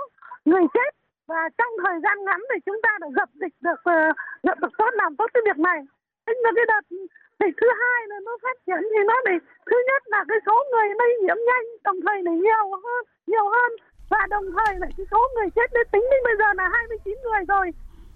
người 0.46 0.64
chết 0.74 0.96
và 1.28 1.50
trong 1.58 1.74
thời 1.84 2.00
gian 2.04 2.26
ngắn 2.26 2.40
thì 2.54 2.60
chúng 2.66 2.82
ta 2.84 2.90
đã 3.02 3.08
dập 3.16 3.30
dịch 3.34 3.54
được 3.62 3.82
uh, 3.90 4.16
dập 4.44 4.60
được 4.60 4.72
tốt 4.78 4.90
làm 4.94 5.16
tốt 5.16 5.28
cái 5.34 5.42
việc 5.46 5.60
này. 5.60 5.80
Nhưng 6.28 6.38
mà 6.44 6.50
cái 6.56 6.66
đợt 6.68 6.98
thì 7.40 7.48
thứ 7.60 7.68
hai 7.82 8.00
là 8.12 8.18
nó 8.26 8.34
phát 8.44 8.58
triển 8.66 8.82
thì 8.92 9.02
nó 9.10 9.18
này 9.26 9.38
thứ 9.70 9.78
nhất 9.88 10.02
là 10.06 10.26
cái 10.30 10.40
số 10.46 10.56
người 10.72 10.88
lây 11.00 11.12
nhiễm 11.22 11.40
nhanh 11.50 11.66
đồng 11.84 12.00
thời 12.06 12.24
là 12.26 12.32
nhiều 12.32 12.66
hơn 12.84 13.04
nhiều 13.28 13.48
hơn 13.56 13.72
và 14.10 14.22
đồng 14.30 14.46
thời 14.56 14.74
là 14.82 14.88
cái 14.98 15.06
số 15.12 15.22
người 15.36 15.50
chết 15.56 15.68
đến 15.74 15.88
tính 15.92 16.06
đến 16.12 16.22
bây 16.28 16.36
giờ 16.40 16.50
là 16.60 16.70
29 16.74 17.16
người 17.24 17.44
rồi 17.48 17.66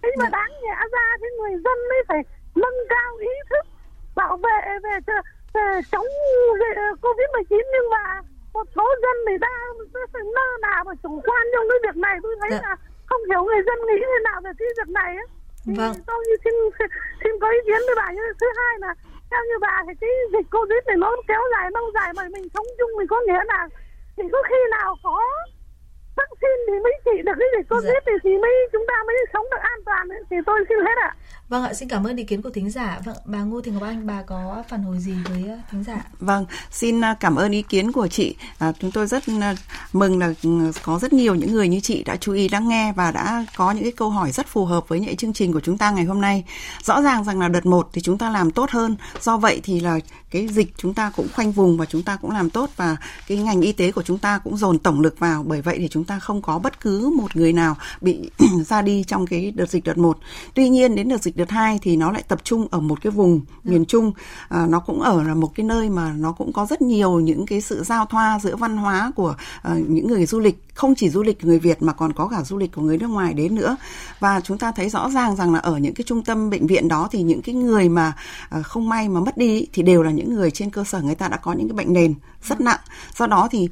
thế 0.01 0.09
mà 0.19 0.25
dạ. 0.25 0.29
đáng 0.37 0.51
nhẽ 0.61 0.75
ra 0.91 1.07
thì 1.21 1.27
người 1.39 1.55
dân 1.65 1.77
mới 1.89 2.01
phải 2.07 2.21
nâng 2.55 2.79
cao 2.89 3.09
ý 3.19 3.33
thức 3.49 3.65
bảo 4.15 4.37
vệ 4.37 4.59
về, 4.83 4.95
về, 5.07 5.17
về 5.53 5.81
chống 5.91 6.11
covid 7.01 7.27
19 7.33 7.59
nhưng 7.73 7.89
mà 7.89 8.21
một 8.53 8.67
số 8.75 8.85
dân 9.03 9.15
người 9.25 9.39
ta 9.41 9.53
nơ 10.35 10.47
nào 10.61 10.83
và 10.85 10.93
chủ 11.03 11.21
quan 11.25 11.43
trong 11.53 11.65
cái 11.69 11.79
việc 11.83 11.97
này 11.97 12.17
tôi 12.23 12.35
thấy 12.41 12.49
dạ. 12.51 12.59
là 12.63 12.75
không 13.05 13.21
hiểu 13.29 13.43
người 13.43 13.61
dân 13.67 13.79
nghĩ 13.87 13.99
thế 14.01 14.19
nào 14.23 14.41
về 14.43 14.51
cái 14.59 14.67
việc 14.77 14.89
này 14.89 15.15
ấy. 15.15 15.27
Thì 15.65 15.73
vâng. 15.77 15.93
tôi 16.07 16.25
xin 16.43 16.53
xin 17.23 17.31
có 17.41 17.49
ý 17.49 17.59
kiến 17.65 17.81
với 17.87 17.95
bà 17.95 18.11
như 18.11 18.21
thứ 18.39 18.47
hai 18.57 18.79
là 18.79 18.95
theo 19.31 19.41
như 19.49 19.57
bà 19.61 19.83
thì 19.87 19.93
cái 20.01 20.09
dịch 20.33 20.47
covid 20.51 20.81
này 20.87 20.97
nó 20.97 21.15
kéo 21.27 21.41
dài 21.51 21.71
lâu 21.73 21.91
dài 21.93 22.13
mà 22.15 22.23
mình 22.33 22.49
sống 22.53 22.65
chung 22.77 22.91
mình 22.97 23.07
có 23.07 23.21
nghĩa 23.27 23.43
là 23.45 23.67
thì 24.17 24.23
có 24.31 24.39
khi 24.49 24.55
nào 24.71 24.95
có 25.03 25.19
vaccine 26.29 26.61
thì 26.67 26.75
mới 26.85 26.93
trị 27.05 27.15
được 27.25 27.37
cái 27.39 27.49
dịch 27.53 27.67
covid 27.69 27.93
dạ. 27.95 28.05
thì, 28.05 28.13
thì 28.23 28.31
mới 28.43 28.53
chúng 28.73 28.85
ta 28.89 28.95
mới 29.07 29.15
sống 29.33 29.45
được 29.51 29.61
an 29.73 29.79
toàn 29.87 30.03
ấy. 30.15 30.21
thì 30.29 30.37
tôi 30.47 30.57
xin 30.69 30.79
hết 30.87 30.97
ạ 31.09 31.11
Vâng 31.51 31.63
ạ, 31.63 31.73
xin 31.73 31.89
cảm 31.89 32.03
ơn 32.03 32.15
ý 32.15 32.23
kiến 32.23 32.41
của 32.41 32.49
thính 32.49 32.69
giả. 32.69 32.99
Vâng, 33.05 33.15
bà 33.25 33.43
Ngô 33.43 33.61
Thị 33.61 33.71
Ngọc 33.71 33.83
Anh, 33.83 34.07
bà 34.07 34.21
có 34.21 34.63
phản 34.69 34.83
hồi 34.83 34.99
gì 34.99 35.13
với 35.29 35.45
ờ, 35.47 35.57
thính 35.71 35.83
giả? 35.83 36.05
Vâng, 36.19 36.45
xin 36.71 37.01
ờ, 37.01 37.15
cảm 37.19 37.35
ơn 37.35 37.51
ý 37.51 37.61
kiến 37.61 37.91
của 37.91 38.07
chị. 38.07 38.35
À, 38.57 38.71
chúng 38.79 38.91
tôi 38.91 39.07
rất 39.07 39.23
ờ, 39.41 39.55
mừng 39.93 40.19
là 40.19 40.33
ừ, 40.43 40.49
có 40.83 40.99
rất 40.99 41.13
nhiều 41.13 41.35
những 41.35 41.51
người 41.51 41.67
như 41.67 41.79
chị 41.79 42.03
đã 42.03 42.15
chú 42.15 42.33
ý 42.33 42.49
lắng 42.49 42.67
nghe 42.67 42.93
và 42.95 43.11
đã 43.11 43.45
có 43.55 43.71
những 43.71 43.83
cái 43.83 43.91
câu 43.91 44.09
hỏi 44.09 44.31
rất 44.31 44.47
phù 44.47 44.65
hợp 44.65 44.87
với 44.87 44.99
những 44.99 45.15
chương 45.15 45.33
trình 45.33 45.53
của 45.53 45.59
chúng 45.59 45.77
ta 45.77 45.91
ngày 45.91 46.05
hôm 46.05 46.21
nay. 46.21 46.43
Rõ 46.83 47.01
ràng 47.01 47.23
rằng 47.23 47.39
là 47.39 47.47
đợt 47.47 47.65
1 47.65 47.89
thì 47.93 48.01
chúng 48.01 48.17
ta 48.17 48.29
làm 48.29 48.51
tốt 48.51 48.69
hơn. 48.69 48.95
Do 49.21 49.37
vậy 49.37 49.59
thì 49.63 49.79
là 49.79 49.99
cái 50.31 50.47
dịch 50.47 50.73
chúng 50.77 50.93
ta 50.93 51.11
cũng 51.15 51.27
khoanh 51.33 51.51
vùng 51.51 51.77
và 51.77 51.85
chúng 51.85 52.03
ta 52.03 52.17
cũng 52.21 52.31
làm 52.31 52.49
tốt 52.49 52.69
và 52.75 52.97
cái 53.27 53.37
ngành 53.37 53.61
y 53.61 53.71
tế 53.71 53.91
của 53.91 54.03
chúng 54.03 54.17
ta 54.17 54.37
cũng 54.43 54.57
dồn 54.57 54.79
tổng 54.79 55.01
lực 55.01 55.19
vào. 55.19 55.43
Bởi 55.43 55.61
vậy 55.61 55.77
thì 55.79 55.87
chúng 55.87 56.03
ta 56.03 56.10
không 56.19 56.41
có 56.41 56.59
bất 56.59 56.81
cứ 56.81 57.13
một 57.17 57.35
người 57.35 57.53
nào 57.53 57.75
bị 58.01 58.29
ra 58.67 58.81
đi 58.81 59.03
trong 59.07 59.27
cái 59.27 59.51
đợt 59.51 59.69
dịch 59.69 59.83
đợt 59.83 59.97
1. 59.97 60.17
Tuy 60.53 60.69
nhiên 60.69 60.95
đến 60.95 61.09
đợt 61.09 61.23
dịch 61.23 61.37
đợt 61.37 61.49
2 61.49 61.79
thì 61.81 61.97
nó 61.97 62.11
lại 62.11 62.23
tập 62.27 62.39
trung 62.43 62.67
ở 62.71 62.79
một 62.79 63.01
cái 63.01 63.11
vùng 63.11 63.41
ừ. 63.63 63.71
miền 63.71 63.85
Trung 63.85 64.11
à, 64.49 64.65
nó 64.69 64.79
cũng 64.79 65.01
ở 65.01 65.23
là 65.23 65.35
một 65.35 65.55
cái 65.55 65.65
nơi 65.65 65.89
mà 65.89 66.13
nó 66.13 66.31
cũng 66.31 66.53
có 66.53 66.65
rất 66.65 66.81
nhiều 66.81 67.19
những 67.19 67.45
cái 67.45 67.61
sự 67.61 67.83
giao 67.83 68.05
thoa 68.05 68.39
giữa 68.43 68.55
văn 68.55 68.77
hóa 68.77 69.11
của 69.15 69.35
uh, 69.71 69.89
những 69.89 70.07
người 70.07 70.25
du 70.25 70.39
lịch 70.39 70.63
không 70.73 70.95
chỉ 70.95 71.09
du 71.09 71.23
lịch 71.23 71.45
người 71.45 71.59
Việt 71.59 71.81
mà 71.81 71.93
còn 71.93 72.13
có 72.13 72.27
cả 72.27 72.43
du 72.43 72.57
lịch 72.57 72.71
của 72.71 72.81
người 72.81 72.97
nước 72.97 73.07
ngoài 73.07 73.33
đến 73.33 73.55
nữa 73.55 73.77
và 74.19 74.41
chúng 74.41 74.57
ta 74.57 74.71
thấy 74.71 74.89
rõ 74.89 75.09
ràng 75.09 75.35
rằng 75.35 75.53
là 75.53 75.59
ở 75.59 75.77
những 75.77 75.93
cái 75.93 76.03
trung 76.07 76.23
tâm 76.23 76.49
bệnh 76.49 76.67
viện 76.67 76.87
đó 76.87 77.07
thì 77.11 77.23
những 77.23 77.41
cái 77.41 77.55
người 77.55 77.89
mà 77.89 78.13
uh, 78.59 78.65
không 78.65 78.89
may 78.89 79.09
mà 79.09 79.19
mất 79.19 79.37
đi 79.37 79.67
thì 79.73 79.83
đều 79.83 80.03
là 80.03 80.11
những 80.11 80.33
người 80.33 80.51
trên 80.51 80.69
cơ 80.69 80.83
sở 80.83 81.01
người 81.01 81.15
ta 81.15 81.27
đã 81.27 81.37
có 81.37 81.53
những 81.53 81.67
cái 81.67 81.75
bệnh 81.75 81.93
nền 81.93 82.13
rất 82.43 82.61
nặng 82.61 82.79
do 83.17 83.27
đó 83.27 83.47
thì 83.51 83.69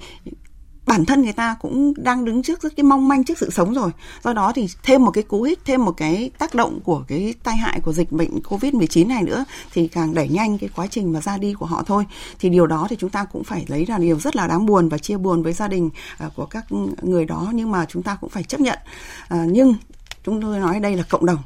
bản 0.90 1.06
thân 1.06 1.22
người 1.22 1.34
ta 1.34 1.56
cũng 1.62 1.94
đang 1.98 2.26
đứng 2.26 2.44
trước 2.44 2.62
rất 2.62 2.76
cái 2.76 2.84
mong 2.84 3.08
manh 3.08 3.24
trước 3.24 3.38
sự 3.38 3.50
sống 3.50 3.74
rồi. 3.74 3.92
Do 4.24 4.34
đó 4.34 4.52
thì 4.56 4.68
thêm 4.84 5.06
một 5.06 5.12
cái 5.12 5.24
cú 5.24 5.44
hích, 5.44 5.60
thêm 5.66 5.86
một 5.86 5.92
cái 5.92 6.32
tác 6.38 6.56
động 6.56 6.80
của 6.84 7.04
cái 7.08 7.34
tai 7.44 7.58
hại 7.58 7.80
của 7.80 7.94
dịch 7.94 8.12
bệnh 8.12 8.44
covid 8.44 8.74
19 8.74 9.08
này 9.08 9.24
nữa 9.24 9.46
thì 9.74 9.88
càng 9.88 10.14
đẩy 10.14 10.30
nhanh 10.30 10.58
cái 10.58 10.70
quá 10.76 10.88
trình 10.88 11.14
mà 11.14 11.22
ra 11.22 11.38
đi 11.38 11.54
của 11.54 11.66
họ 11.66 11.84
thôi. 11.86 12.06
Thì 12.40 12.50
điều 12.50 12.68
đó 12.68 12.88
thì 12.90 12.96
chúng 13.00 13.10
ta 13.10 13.26
cũng 13.26 13.44
phải 13.44 13.66
lấy 13.68 13.86
là 13.86 13.98
điều 13.98 14.20
rất 14.20 14.36
là 14.36 14.48
đáng 14.48 14.66
buồn 14.66 14.90
và 14.90 14.98
chia 14.98 15.18
buồn 15.18 15.44
với 15.44 15.54
gia 15.54 15.68
đình 15.68 15.90
à, 16.18 16.30
của 16.36 16.46
các 16.46 16.66
người 17.02 17.26
đó 17.26 17.50
nhưng 17.54 17.72
mà 17.72 17.86
chúng 17.90 18.04
ta 18.04 18.18
cũng 18.22 18.30
phải 18.30 18.44
chấp 18.44 18.60
nhận. 18.60 18.80
À, 19.28 19.46
nhưng 19.48 19.76
chúng 20.24 20.42
tôi 20.42 20.60
nói 20.60 20.80
đây 20.80 20.96
là 20.96 21.04
cộng 21.10 21.26
đồng. 21.26 21.40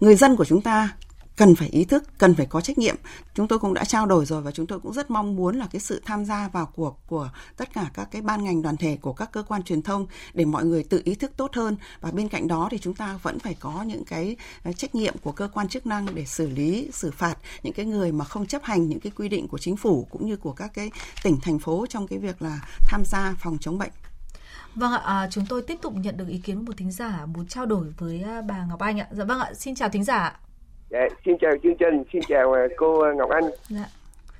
Người 0.00 0.14
dân 0.14 0.36
của 0.36 0.44
chúng 0.44 0.60
ta 0.60 0.88
cần 1.38 1.54
phải 1.54 1.68
ý 1.68 1.84
thức, 1.84 2.04
cần 2.18 2.34
phải 2.34 2.46
có 2.46 2.60
trách 2.60 2.78
nhiệm. 2.78 2.96
Chúng 3.34 3.48
tôi 3.48 3.58
cũng 3.58 3.74
đã 3.74 3.84
trao 3.84 4.06
đổi 4.06 4.26
rồi 4.26 4.42
và 4.42 4.50
chúng 4.50 4.66
tôi 4.66 4.80
cũng 4.80 4.92
rất 4.92 5.10
mong 5.10 5.36
muốn 5.36 5.56
là 5.56 5.66
cái 5.72 5.80
sự 5.80 6.02
tham 6.04 6.24
gia 6.24 6.48
vào 6.48 6.66
cuộc 6.76 6.98
của 7.06 7.30
tất 7.56 7.72
cả 7.74 7.90
các 7.94 8.08
cái 8.10 8.22
ban 8.22 8.44
ngành 8.44 8.62
đoàn 8.62 8.76
thể 8.76 8.98
của 9.02 9.12
các 9.12 9.32
cơ 9.32 9.42
quan 9.42 9.62
truyền 9.62 9.82
thông 9.82 10.06
để 10.34 10.44
mọi 10.44 10.64
người 10.64 10.84
tự 10.84 11.02
ý 11.04 11.14
thức 11.14 11.32
tốt 11.36 11.50
hơn 11.54 11.76
và 12.00 12.10
bên 12.10 12.28
cạnh 12.28 12.48
đó 12.48 12.68
thì 12.70 12.78
chúng 12.78 12.94
ta 12.94 13.18
vẫn 13.22 13.38
phải 13.38 13.56
có 13.60 13.82
những 13.82 14.04
cái 14.04 14.36
à, 14.62 14.72
trách 14.72 14.94
nhiệm 14.94 15.14
của 15.18 15.32
cơ 15.32 15.48
quan 15.52 15.68
chức 15.68 15.86
năng 15.86 16.14
để 16.14 16.24
xử 16.24 16.48
lý, 16.48 16.90
xử 16.92 17.10
phạt 17.10 17.38
những 17.62 17.72
cái 17.72 17.86
người 17.86 18.12
mà 18.12 18.24
không 18.24 18.46
chấp 18.46 18.64
hành 18.64 18.88
những 18.88 19.00
cái 19.00 19.12
quy 19.16 19.28
định 19.28 19.48
của 19.48 19.58
chính 19.58 19.76
phủ 19.76 20.06
cũng 20.10 20.26
như 20.26 20.36
của 20.36 20.52
các 20.52 20.70
cái 20.74 20.90
tỉnh 21.22 21.38
thành 21.42 21.58
phố 21.58 21.86
trong 21.88 22.06
cái 22.06 22.18
việc 22.18 22.42
là 22.42 22.60
tham 22.80 23.02
gia 23.04 23.34
phòng 23.38 23.58
chống 23.60 23.78
bệnh. 23.78 23.92
Vâng 24.74 24.92
ạ, 24.92 25.00
à, 25.04 25.28
chúng 25.30 25.46
tôi 25.48 25.62
tiếp 25.62 25.78
tục 25.82 25.94
nhận 25.96 26.16
được 26.16 26.28
ý 26.28 26.38
kiến 26.38 26.56
của 26.56 26.62
một 26.62 26.76
thính 26.76 26.92
giả 26.92 27.26
muốn 27.26 27.46
trao 27.46 27.66
đổi 27.66 27.92
với 27.98 28.22
à, 28.22 28.42
bà 28.42 28.66
Ngọc 28.66 28.80
Anh 28.80 29.00
ạ. 29.00 29.06
Dạ 29.12 29.24
vâng 29.24 29.40
ạ, 29.40 29.50
xin 29.54 29.74
chào 29.74 29.88
thính 29.88 30.04
giả. 30.04 30.47
Dạ, 30.90 31.08
xin 31.24 31.38
chào 31.40 31.52
chương 31.62 31.76
trình, 31.76 32.04
xin 32.12 32.22
chào 32.28 32.52
à, 32.52 32.66
cô 32.76 33.00
à, 33.00 33.12
Ngọc 33.12 33.30
Anh. 33.30 33.44
Dạ. 33.68 33.84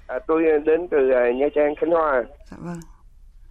À, 0.06 0.18
tôi 0.26 0.42
đến 0.64 0.88
từ 0.88 1.10
à, 1.10 1.32
Nha 1.32 1.46
Trang, 1.54 1.74
Khánh 1.74 1.90
Hòa. 1.90 2.22
Dạ 2.50 2.56
vâng. 2.60 2.80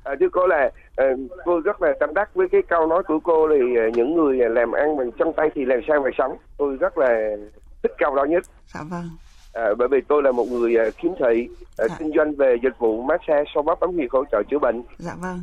À, 0.03 0.15
thưa 0.19 0.29
cô 0.31 0.47
là 0.47 0.69
à, 0.95 1.05
cô 1.45 1.59
rất 1.59 1.81
là 1.81 1.93
tâm 1.99 2.13
đắc 2.13 2.35
với 2.35 2.47
cái 2.51 2.61
câu 2.69 2.87
nói 2.87 3.03
của 3.03 3.19
cô 3.19 3.49
thì 3.49 3.59
những 3.93 4.15
người 4.15 4.37
làm 4.37 4.71
ăn 4.71 4.97
bằng 4.97 5.11
chân 5.11 5.33
tay 5.33 5.49
thì 5.55 5.65
làm 5.65 5.79
sao 5.87 6.01
mà 6.01 6.09
sống. 6.17 6.37
Tôi 6.57 6.75
rất 6.75 6.97
là 6.97 7.35
thích 7.83 7.91
câu 7.97 8.15
đó 8.15 8.23
nhất. 8.23 8.43
Dạ 8.73 8.79
vâng. 8.91 9.09
À, 9.53 9.65
bởi 9.77 9.87
vì 9.87 10.01
tôi 10.07 10.23
là 10.23 10.31
một 10.31 10.45
người 10.51 10.91
khiếm 10.91 11.11
thị 11.19 11.49
dạ. 11.77 11.85
kinh 11.99 12.11
doanh 12.15 12.35
về 12.35 12.55
dịch 12.63 12.79
vụ 12.79 13.01
massage, 13.01 13.43
xoa 13.53 13.63
bóp 13.63 13.79
bấm 13.79 13.93
huyệt 13.93 14.09
hỗ 14.11 14.25
trợ 14.31 14.43
chữa 14.49 14.59
bệnh. 14.59 14.83
Dạ 14.97 15.11
vâng. 15.21 15.39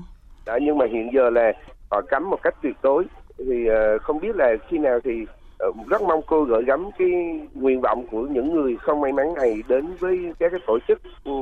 Đó, 0.46 0.58
nhưng 0.62 0.78
mà 0.78 0.86
hiện 0.86 1.10
giờ 1.14 1.30
là 1.30 1.52
họ 1.90 2.00
cấm 2.08 2.30
một 2.30 2.42
cách 2.42 2.54
tuyệt 2.62 2.76
đối 2.82 3.04
thì 3.38 3.68
uh, 3.70 4.02
không 4.02 4.20
biết 4.20 4.36
là 4.36 4.56
khi 4.68 4.78
nào 4.78 4.98
thì 5.04 5.26
rất 5.88 6.02
mong 6.02 6.20
cô 6.26 6.44
gửi 6.44 6.64
gắm 6.64 6.90
cái 6.98 7.08
nguyện 7.54 7.80
vọng 7.80 8.06
của 8.10 8.20
những 8.20 8.54
người 8.54 8.76
không 8.76 9.00
may 9.00 9.12
mắn 9.12 9.34
này 9.34 9.62
đến 9.68 9.96
với 10.00 10.32
các 10.38 10.50
cái 10.50 10.60
tổ 10.66 10.78
chức 10.88 11.00
ừ, 11.24 11.32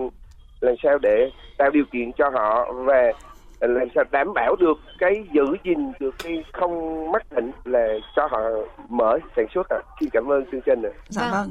làm 0.60 0.74
sao 0.82 0.98
để 1.02 1.30
tạo 1.58 1.70
điều 1.70 1.84
kiện 1.92 2.12
cho 2.12 2.30
họ 2.30 2.72
và 2.72 3.12
làm 3.60 3.88
sao 3.94 4.04
đảm 4.10 4.34
bảo 4.34 4.56
được 4.56 4.78
cái 4.98 5.24
giữ 5.32 5.44
gìn 5.64 5.92
được 6.00 6.14
cái 6.24 6.44
không 6.52 7.06
mắc 7.12 7.22
bệnh 7.34 7.50
là 7.64 7.86
cho 8.16 8.26
họ 8.30 8.40
mở 8.88 9.18
sản 9.36 9.46
xuất 9.54 9.66
ạ. 9.70 9.78
À. 9.78 9.86
Xin 10.00 10.10
cảm 10.10 10.32
ơn 10.32 10.44
chương 10.52 10.60
trình 10.66 10.82
ạ. 10.82 10.90
À. 10.94 11.02
Dạ 11.08 11.30
vâng. 11.32 11.50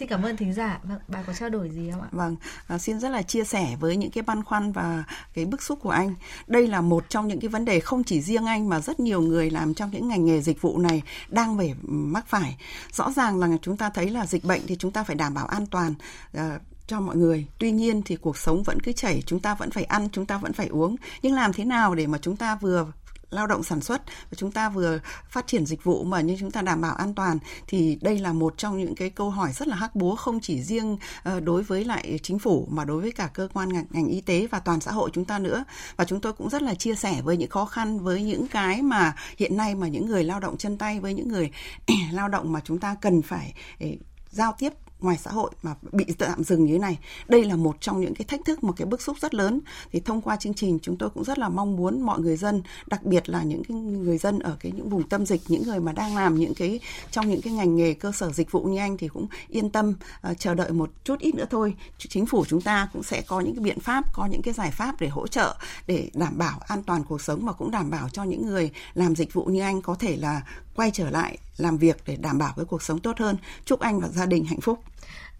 Xin 0.00 0.08
cảm 0.08 0.22
ơn 0.22 0.36
thính 0.36 0.52
giả. 0.52 0.80
Vâng, 0.82 0.98
bà 1.08 1.22
có 1.22 1.32
trao 1.32 1.48
đổi 1.48 1.70
gì 1.70 1.90
không 1.90 2.02
ạ? 2.02 2.08
Vâng, 2.12 2.36
à, 2.66 2.78
xin 2.78 3.00
rất 3.00 3.08
là 3.08 3.22
chia 3.22 3.44
sẻ 3.44 3.76
với 3.80 3.96
những 3.96 4.10
cái 4.10 4.22
băn 4.22 4.44
khoăn 4.44 4.72
và 4.72 5.04
cái 5.34 5.44
bức 5.44 5.62
xúc 5.62 5.78
của 5.82 5.90
anh. 5.90 6.14
Đây 6.46 6.68
là 6.68 6.80
một 6.80 7.04
trong 7.08 7.28
những 7.28 7.40
cái 7.40 7.48
vấn 7.48 7.64
đề 7.64 7.80
không 7.80 8.04
chỉ 8.04 8.20
riêng 8.20 8.46
anh 8.46 8.68
mà 8.68 8.80
rất 8.80 9.00
nhiều 9.00 9.20
người 9.20 9.50
làm 9.50 9.74
trong 9.74 9.90
những 9.90 10.08
ngành 10.08 10.24
nghề 10.24 10.40
dịch 10.40 10.62
vụ 10.62 10.78
này 10.78 11.02
đang 11.28 11.58
phải 11.58 11.68
ừ, 11.68 11.74
mắc 11.88 12.26
phải. 12.26 12.56
Rõ 12.92 13.12
ràng 13.12 13.38
là 13.38 13.48
chúng 13.62 13.76
ta 13.76 13.90
thấy 13.90 14.10
là 14.10 14.26
dịch 14.26 14.44
bệnh 14.44 14.60
thì 14.66 14.76
chúng 14.76 14.92
ta 14.92 15.04
phải 15.04 15.16
đảm 15.16 15.34
bảo 15.34 15.46
an 15.46 15.66
toàn. 15.66 15.94
À, 16.32 16.58
cho 16.86 17.00
mọi 17.00 17.16
người. 17.16 17.46
Tuy 17.58 17.70
nhiên 17.70 18.02
thì 18.02 18.16
cuộc 18.16 18.38
sống 18.38 18.62
vẫn 18.62 18.80
cứ 18.80 18.92
chảy, 18.92 19.22
chúng 19.26 19.40
ta 19.40 19.54
vẫn 19.54 19.70
phải 19.70 19.84
ăn, 19.84 20.08
chúng 20.12 20.26
ta 20.26 20.38
vẫn 20.38 20.52
phải 20.52 20.66
uống. 20.66 20.96
Nhưng 21.22 21.34
làm 21.34 21.52
thế 21.52 21.64
nào 21.64 21.94
để 21.94 22.06
mà 22.06 22.18
chúng 22.22 22.36
ta 22.36 22.54
vừa 22.54 22.86
lao 23.30 23.46
động 23.46 23.62
sản 23.62 23.80
xuất 23.80 24.02
và 24.06 24.34
chúng 24.36 24.52
ta 24.52 24.68
vừa 24.68 25.00
phát 25.28 25.46
triển 25.46 25.66
dịch 25.66 25.84
vụ 25.84 26.04
mà 26.04 26.20
như 26.20 26.36
chúng 26.40 26.50
ta 26.50 26.62
đảm 26.62 26.80
bảo 26.80 26.94
an 26.94 27.14
toàn 27.14 27.38
thì 27.66 27.98
đây 28.00 28.18
là 28.18 28.32
một 28.32 28.54
trong 28.58 28.78
những 28.78 28.94
cái 28.94 29.10
câu 29.10 29.30
hỏi 29.30 29.52
rất 29.52 29.68
là 29.68 29.76
hắc 29.76 29.96
búa 29.96 30.16
không 30.16 30.40
chỉ 30.40 30.62
riêng 30.62 30.96
ờ, 31.22 31.40
đối 31.40 31.62
với 31.62 31.84
lại 31.84 32.18
chính 32.22 32.38
phủ 32.38 32.66
mà 32.70 32.84
đối 32.84 33.00
với 33.00 33.12
cả 33.12 33.30
cơ 33.34 33.48
quan 33.52 33.68
ngành, 33.68 33.86
ngành 33.90 34.06
y 34.06 34.20
tế 34.20 34.46
và 34.50 34.58
toàn 34.58 34.80
xã 34.80 34.92
hội 34.92 35.10
chúng 35.12 35.24
ta 35.24 35.38
nữa. 35.38 35.64
Và 35.96 36.04
chúng 36.04 36.20
tôi 36.20 36.32
cũng 36.32 36.50
rất 36.50 36.62
là 36.62 36.74
chia 36.74 36.94
sẻ 36.94 37.22
với 37.22 37.36
những 37.36 37.50
khó 37.50 37.64
khăn 37.64 37.98
với 37.98 38.22
những 38.22 38.48
cái 38.48 38.82
mà 38.82 39.14
hiện 39.36 39.56
nay 39.56 39.74
mà 39.74 39.88
những 39.88 40.06
người 40.06 40.24
lao 40.24 40.40
động 40.40 40.56
chân 40.56 40.78
tay 40.78 41.00
với 41.00 41.14
những 41.14 41.28
người 41.28 41.50
lao 42.12 42.28
động 42.28 42.52
mà 42.52 42.60
chúng 42.64 42.78
ta 42.78 42.96
cần 43.00 43.22
phải 43.22 43.54
ờ, 43.80 43.86
giao 44.30 44.54
tiếp 44.58 44.72
ngoài 45.00 45.16
xã 45.24 45.30
hội 45.30 45.50
mà 45.62 45.74
bị 45.92 46.04
tạm 46.18 46.44
dừng 46.44 46.64
như 46.64 46.72
thế 46.72 46.78
này. 46.78 46.98
Đây 47.28 47.44
là 47.44 47.56
một 47.56 47.76
trong 47.80 48.00
những 48.00 48.14
cái 48.14 48.24
thách 48.24 48.44
thức 48.44 48.64
một 48.64 48.72
cái 48.76 48.86
bức 48.86 49.02
xúc 49.02 49.16
rất 49.20 49.34
lớn. 49.34 49.60
Thì 49.92 50.00
thông 50.00 50.20
qua 50.20 50.36
chương 50.36 50.54
trình 50.54 50.78
chúng 50.82 50.96
tôi 50.96 51.10
cũng 51.10 51.24
rất 51.24 51.38
là 51.38 51.48
mong 51.48 51.76
muốn 51.76 52.02
mọi 52.02 52.20
người 52.20 52.36
dân 52.36 52.62
đặc 52.86 53.02
biệt 53.02 53.28
là 53.28 53.42
những 53.42 53.64
cái 53.64 53.76
người 53.76 54.18
dân 54.18 54.38
ở 54.38 54.56
cái 54.60 54.72
những 54.72 54.88
vùng 54.88 55.08
tâm 55.08 55.26
dịch 55.26 55.40
những 55.48 55.62
người 55.62 55.80
mà 55.80 55.92
đang 55.92 56.16
làm 56.16 56.34
những 56.34 56.54
cái 56.54 56.80
trong 57.10 57.28
những 57.28 57.40
cái 57.42 57.52
ngành 57.52 57.76
nghề 57.76 57.94
cơ 57.94 58.12
sở 58.12 58.32
dịch 58.32 58.52
vụ 58.52 58.62
như 58.62 58.78
anh 58.78 58.96
thì 58.96 59.08
cũng 59.08 59.26
yên 59.48 59.70
tâm 59.70 59.94
uh, 60.30 60.38
chờ 60.38 60.54
đợi 60.54 60.70
một 60.70 60.90
chút 61.04 61.18
ít 61.18 61.34
nữa 61.34 61.46
thôi. 61.50 61.74
Chính 61.98 62.26
phủ 62.26 62.44
chúng 62.48 62.60
ta 62.60 62.88
cũng 62.92 63.02
sẽ 63.02 63.22
có 63.22 63.40
những 63.40 63.54
cái 63.54 63.64
biện 63.64 63.80
pháp 63.80 64.04
có 64.14 64.26
những 64.26 64.42
cái 64.42 64.54
giải 64.54 64.70
pháp 64.70 65.00
để 65.00 65.08
hỗ 65.08 65.26
trợ 65.26 65.56
để 65.86 66.10
đảm 66.14 66.38
bảo 66.38 66.60
an 66.68 66.82
toàn 66.82 67.04
cuộc 67.04 67.20
sống 67.20 67.46
và 67.46 67.52
cũng 67.52 67.70
đảm 67.70 67.90
bảo 67.90 68.08
cho 68.08 68.24
những 68.24 68.46
người 68.46 68.70
làm 68.94 69.16
dịch 69.16 69.34
vụ 69.34 69.44
như 69.44 69.60
anh 69.60 69.82
có 69.82 69.94
thể 69.94 70.16
là 70.16 70.42
quay 70.74 70.90
trở 70.90 71.10
lại 71.10 71.38
làm 71.60 71.78
việc 71.78 71.96
để 72.06 72.16
đảm 72.16 72.38
bảo 72.38 72.52
cái 72.56 72.64
cuộc 72.64 72.82
sống 72.82 72.98
tốt 72.98 73.18
hơn. 73.18 73.36
Chúc 73.64 73.80
anh 73.80 74.00
và 74.00 74.08
gia 74.08 74.26
đình 74.26 74.44
hạnh 74.44 74.60
phúc. 74.60 74.78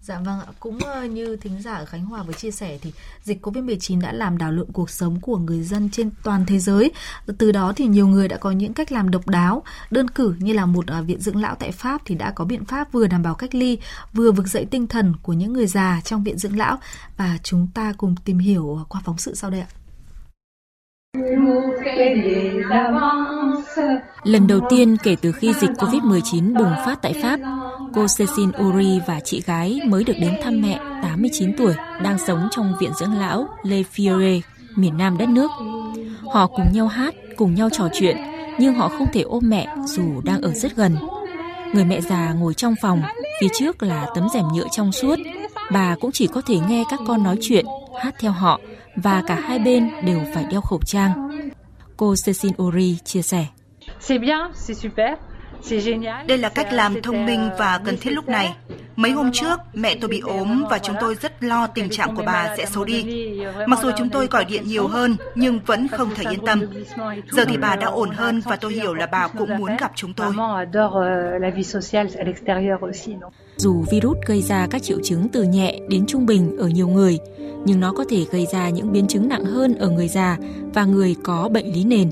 Dạ 0.03 0.19
vâng 0.25 0.39
ạ, 0.39 0.47
cũng 0.59 0.79
ờ, 0.79 1.05
như 1.05 1.35
thính 1.35 1.61
giả 1.61 1.73
ở 1.73 1.85
Khánh 1.85 2.05
Hòa 2.05 2.23
vừa 2.23 2.33
chia 2.33 2.51
sẻ 2.51 2.77
thì 2.81 2.93
dịch 3.23 3.45
Covid-19 3.45 4.01
đã 4.01 4.13
làm 4.13 4.37
đảo 4.37 4.51
lộn 4.51 4.67
cuộc 4.73 4.89
sống 4.89 5.19
của 5.21 5.37
người 5.37 5.61
dân 5.63 5.89
trên 5.89 6.09
toàn 6.23 6.45
thế 6.47 6.59
giới. 6.59 6.91
Từ 7.37 7.51
đó 7.51 7.73
thì 7.75 7.87
nhiều 7.87 8.07
người 8.07 8.27
đã 8.27 8.37
có 8.37 8.51
những 8.51 8.73
cách 8.73 8.91
làm 8.91 9.11
độc 9.11 9.27
đáo, 9.27 9.63
đơn 9.91 10.07
cử 10.07 10.35
như 10.39 10.53
là 10.53 10.65
một 10.65 10.87
ờ, 10.87 11.01
viện 11.01 11.19
dưỡng 11.19 11.41
lão 11.41 11.55
tại 11.55 11.71
Pháp 11.71 12.01
thì 12.05 12.15
đã 12.15 12.31
có 12.31 12.45
biện 12.45 12.65
pháp 12.65 12.91
vừa 12.91 13.07
đảm 13.07 13.23
bảo 13.23 13.35
cách 13.35 13.55
ly, 13.55 13.77
vừa 14.13 14.31
vực 14.31 14.47
dậy 14.47 14.65
tinh 14.71 14.87
thần 14.87 15.13
của 15.23 15.33
những 15.33 15.53
người 15.53 15.67
già 15.67 16.01
trong 16.03 16.23
viện 16.23 16.37
dưỡng 16.37 16.57
lão 16.57 16.77
và 17.17 17.37
chúng 17.43 17.67
ta 17.73 17.93
cùng 17.97 18.15
tìm 18.25 18.39
hiểu 18.39 18.85
qua 18.89 19.01
phóng 19.05 19.17
sự 19.17 19.35
sau 19.35 19.49
đây 19.49 19.61
ạ. 19.61 19.67
Lần 24.23 24.47
đầu 24.47 24.59
tiên 24.69 24.97
kể 24.97 25.15
từ 25.21 25.31
khi 25.31 25.53
dịch 25.53 25.69
COVID-19 25.77 26.57
bùng 26.57 26.73
phát 26.85 27.01
tại 27.01 27.13
Pháp, 27.21 27.39
cô 27.93 28.05
Cecile 28.17 28.59
Uri 28.63 28.99
và 29.07 29.19
chị 29.19 29.41
gái 29.45 29.79
mới 29.85 30.03
được 30.03 30.13
đến 30.21 30.35
thăm 30.43 30.61
mẹ 30.61 30.79
89 31.03 31.57
tuổi 31.57 31.73
đang 32.03 32.17
sống 32.27 32.47
trong 32.51 32.73
viện 32.79 32.91
dưỡng 32.99 33.19
lão 33.19 33.47
Le 33.63 33.81
Fiore, 33.95 34.41
miền 34.75 34.97
nam 34.97 35.17
đất 35.17 35.29
nước. 35.29 35.51
Họ 36.31 36.47
cùng 36.47 36.73
nhau 36.73 36.87
hát, 36.87 37.15
cùng 37.37 37.55
nhau 37.55 37.69
trò 37.69 37.89
chuyện, 37.93 38.17
nhưng 38.59 38.73
họ 38.73 38.89
không 38.89 39.07
thể 39.13 39.21
ôm 39.21 39.43
mẹ 39.49 39.67
dù 39.85 40.21
đang 40.23 40.41
ở 40.41 40.53
rất 40.53 40.75
gần. 40.75 40.97
Người 41.73 41.85
mẹ 41.85 42.01
già 42.01 42.33
ngồi 42.33 42.53
trong 42.53 42.75
phòng, 42.81 43.01
phía 43.41 43.47
trước 43.59 43.83
là 43.83 44.07
tấm 44.15 44.27
rèm 44.33 44.45
nhựa 44.53 44.67
trong 44.71 44.91
suốt. 44.91 45.15
Bà 45.71 45.95
cũng 46.01 46.11
chỉ 46.11 46.27
có 46.27 46.41
thể 46.41 46.55
nghe 46.69 46.83
các 46.89 46.99
con 47.07 47.23
nói 47.23 47.37
chuyện, 47.41 47.65
hát 48.01 48.15
theo 48.19 48.31
họ 48.31 48.59
và 48.95 49.23
cả 49.27 49.35
hai 49.35 49.59
bên 49.59 49.89
đều 50.05 50.19
phải 50.33 50.45
đeo 50.51 50.61
khẩu 50.61 50.79
trang. 50.85 51.29
Cô 51.97 52.15
Cecile 52.25 52.55
Uri 52.63 52.97
chia 53.03 53.21
sẻ. 53.21 53.45
Đây 56.27 56.37
là 56.37 56.49
cách 56.49 56.73
làm 56.73 57.01
thông 57.01 57.25
minh 57.25 57.49
và 57.57 57.81
cần 57.85 57.97
thiết 57.97 58.11
lúc 58.11 58.29
này. 58.29 58.55
Mấy 58.95 59.11
hôm 59.11 59.31
trước, 59.31 59.59
mẹ 59.73 59.95
tôi 60.01 60.09
bị 60.09 60.19
ốm 60.19 60.63
và 60.69 60.79
chúng 60.79 60.95
tôi 61.01 61.15
rất 61.15 61.43
lo 61.43 61.67
tình 61.67 61.89
trạng 61.89 62.15
của 62.15 62.23
bà 62.25 62.55
sẽ 62.57 62.65
xấu 62.65 62.85
đi. 62.85 63.05
Mặc 63.67 63.79
dù 63.83 63.89
chúng 63.97 64.09
tôi 64.09 64.27
gọi 64.27 64.45
điện 64.45 64.63
nhiều 64.65 64.87
hơn 64.87 65.15
nhưng 65.35 65.59
vẫn 65.65 65.87
không 65.87 66.09
thể 66.15 66.31
yên 66.31 66.45
tâm. 66.45 66.61
Giờ 67.31 67.45
thì 67.45 67.57
bà 67.57 67.75
đã 67.75 67.87
ổn 67.87 68.09
hơn 68.09 68.41
và 68.45 68.55
tôi 68.55 68.73
hiểu 68.73 68.93
là 68.93 69.05
bà 69.05 69.27
cũng 69.27 69.57
muốn 69.57 69.77
gặp 69.79 69.91
chúng 69.95 70.13
tôi. 70.13 70.33
Dù 73.57 73.85
virus 73.91 74.17
gây 74.25 74.41
ra 74.41 74.67
các 74.71 74.83
triệu 74.83 74.97
chứng 75.03 75.29
từ 75.29 75.43
nhẹ 75.43 75.79
đến 75.89 76.05
trung 76.07 76.25
bình 76.25 76.57
ở 76.57 76.67
nhiều 76.67 76.87
người, 76.87 77.19
nhưng 77.65 77.79
nó 77.79 77.93
có 77.97 78.05
thể 78.09 78.25
gây 78.31 78.47
ra 78.51 78.69
những 78.69 78.91
biến 78.91 79.07
chứng 79.07 79.29
nặng 79.29 79.45
hơn 79.45 79.75
ở 79.75 79.89
người 79.89 80.07
già 80.07 80.37
và 80.73 80.85
người 80.85 81.15
có 81.23 81.49
bệnh 81.53 81.73
lý 81.73 81.83
nền. 81.83 82.09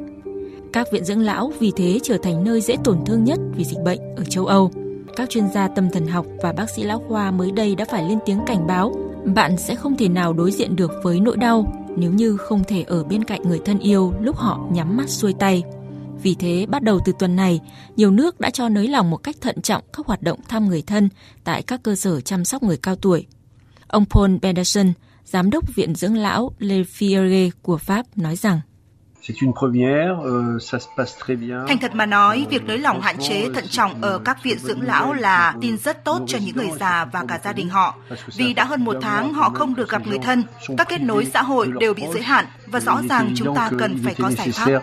Các 0.74 0.88
viện 0.92 1.06
dưỡng 1.06 1.22
lão 1.22 1.52
vì 1.60 1.72
thế 1.76 2.00
trở 2.04 2.18
thành 2.18 2.44
nơi 2.44 2.62
dễ 2.62 2.76
tổn 2.84 3.06
thương 3.06 3.24
nhất 3.24 3.40
vì 3.56 3.64
dịch 3.64 3.80
bệnh 3.86 4.00
ở 4.16 4.24
châu 4.24 4.46
Âu. 4.46 4.72
Các 5.16 5.30
chuyên 5.30 5.50
gia 5.54 5.68
tâm 5.68 5.90
thần 5.90 6.08
học 6.08 6.26
và 6.44 6.54
bác 6.54 6.70
sĩ 6.70 6.84
lão 6.84 7.04
khoa 7.08 7.32
mới 7.32 7.52
đây 7.52 7.76
đã 7.76 7.86
phải 7.86 8.10
lên 8.10 8.20
tiếng 8.26 8.40
cảnh 8.48 8.68
báo 8.68 9.10
bạn 9.26 9.58
sẽ 9.58 9.76
không 9.76 9.98
thể 9.98 10.10
nào 10.10 10.34
đối 10.34 10.52
diện 10.52 10.76
được 10.76 10.92
với 11.04 11.20
nỗi 11.20 11.38
đau 11.38 11.88
nếu 11.98 12.12
như 12.12 12.38
không 12.38 12.64
thể 12.64 12.84
ở 12.84 13.04
bên 13.04 13.24
cạnh 13.24 13.42
người 13.42 13.60
thân 13.66 13.80
yêu 13.80 14.14
lúc 14.22 14.36
họ 14.36 14.68
nhắm 14.72 14.98
mắt 14.98 15.10
xuôi 15.10 15.34
tay. 15.40 15.64
Vì 16.24 16.36
thế, 16.36 16.66
bắt 16.70 16.84
đầu 16.84 17.00
từ 17.06 17.14
tuần 17.20 17.36
này, 17.36 17.60
nhiều 17.96 18.12
nước 18.12 18.40
đã 18.40 18.50
cho 18.50 18.70
nới 18.70 18.88
lỏng 18.88 19.10
một 19.10 19.18
cách 19.18 19.36
thận 19.42 19.62
trọng 19.62 19.84
các 19.94 20.06
hoạt 20.06 20.22
động 20.22 20.40
thăm 20.48 20.68
người 20.68 20.82
thân 20.82 21.10
tại 21.44 21.62
các 21.62 21.84
cơ 21.84 21.96
sở 21.96 22.22
chăm 22.22 22.46
sóc 22.46 22.64
người 22.64 22.78
cao 22.78 22.96
tuổi. 22.96 23.26
Ông 23.88 24.06
Paul 24.10 24.36
Benderson, 24.42 24.94
giám 25.26 25.50
đốc 25.50 25.76
Viện 25.76 25.96
Dưỡng 25.96 26.18
lão 26.18 26.52
Le 26.60 26.76
Fiere 26.76 27.50
của 27.62 27.78
Pháp 27.78 28.06
nói 28.18 28.36
rằng 28.36 28.62
Thành 31.68 31.78
thật 31.82 31.96
mà 31.96 32.06
nói, 32.06 32.48
việc 32.50 32.64
nới 32.64 32.78
lỏng 32.78 33.02
hạn 33.02 33.16
chế 33.20 33.50
thận 33.54 33.66
trọng 33.70 34.02
ở 34.02 34.20
các 34.26 34.44
viện 34.44 34.60
dưỡng 34.60 34.82
lão 34.82 35.14
là 35.14 35.56
tin 35.62 35.78
rất 35.78 36.04
tốt 36.04 36.22
cho 36.28 36.38
những 36.38 36.56
người 36.56 36.70
già 36.80 37.06
và 37.06 37.26
cả 37.28 37.40
gia 37.44 37.54
đình 37.54 37.70
họ. 37.70 37.96
Vì 38.36 38.54
đã 38.54 38.64
hơn 38.64 38.86
một 38.86 38.96
tháng 39.02 39.34
họ 39.34 39.50
không 39.50 39.76
được 39.76 39.90
gặp 39.90 40.08
người 40.08 40.18
thân, 40.18 40.44
các 40.78 40.90
kết 40.90 41.02
nối 41.02 41.26
xã 41.34 41.42
hội 41.42 41.72
đều 41.80 41.94
bị 41.94 42.04
giới 42.14 42.22
hạn 42.22 42.46
và 42.68 42.80
rõ 42.80 43.02
ràng 43.10 43.34
chúng 43.36 43.56
ta 43.56 43.72
cần 43.80 44.00
phải 44.04 44.16
có 44.20 44.32
giải 44.32 44.52
pháp. 44.52 44.82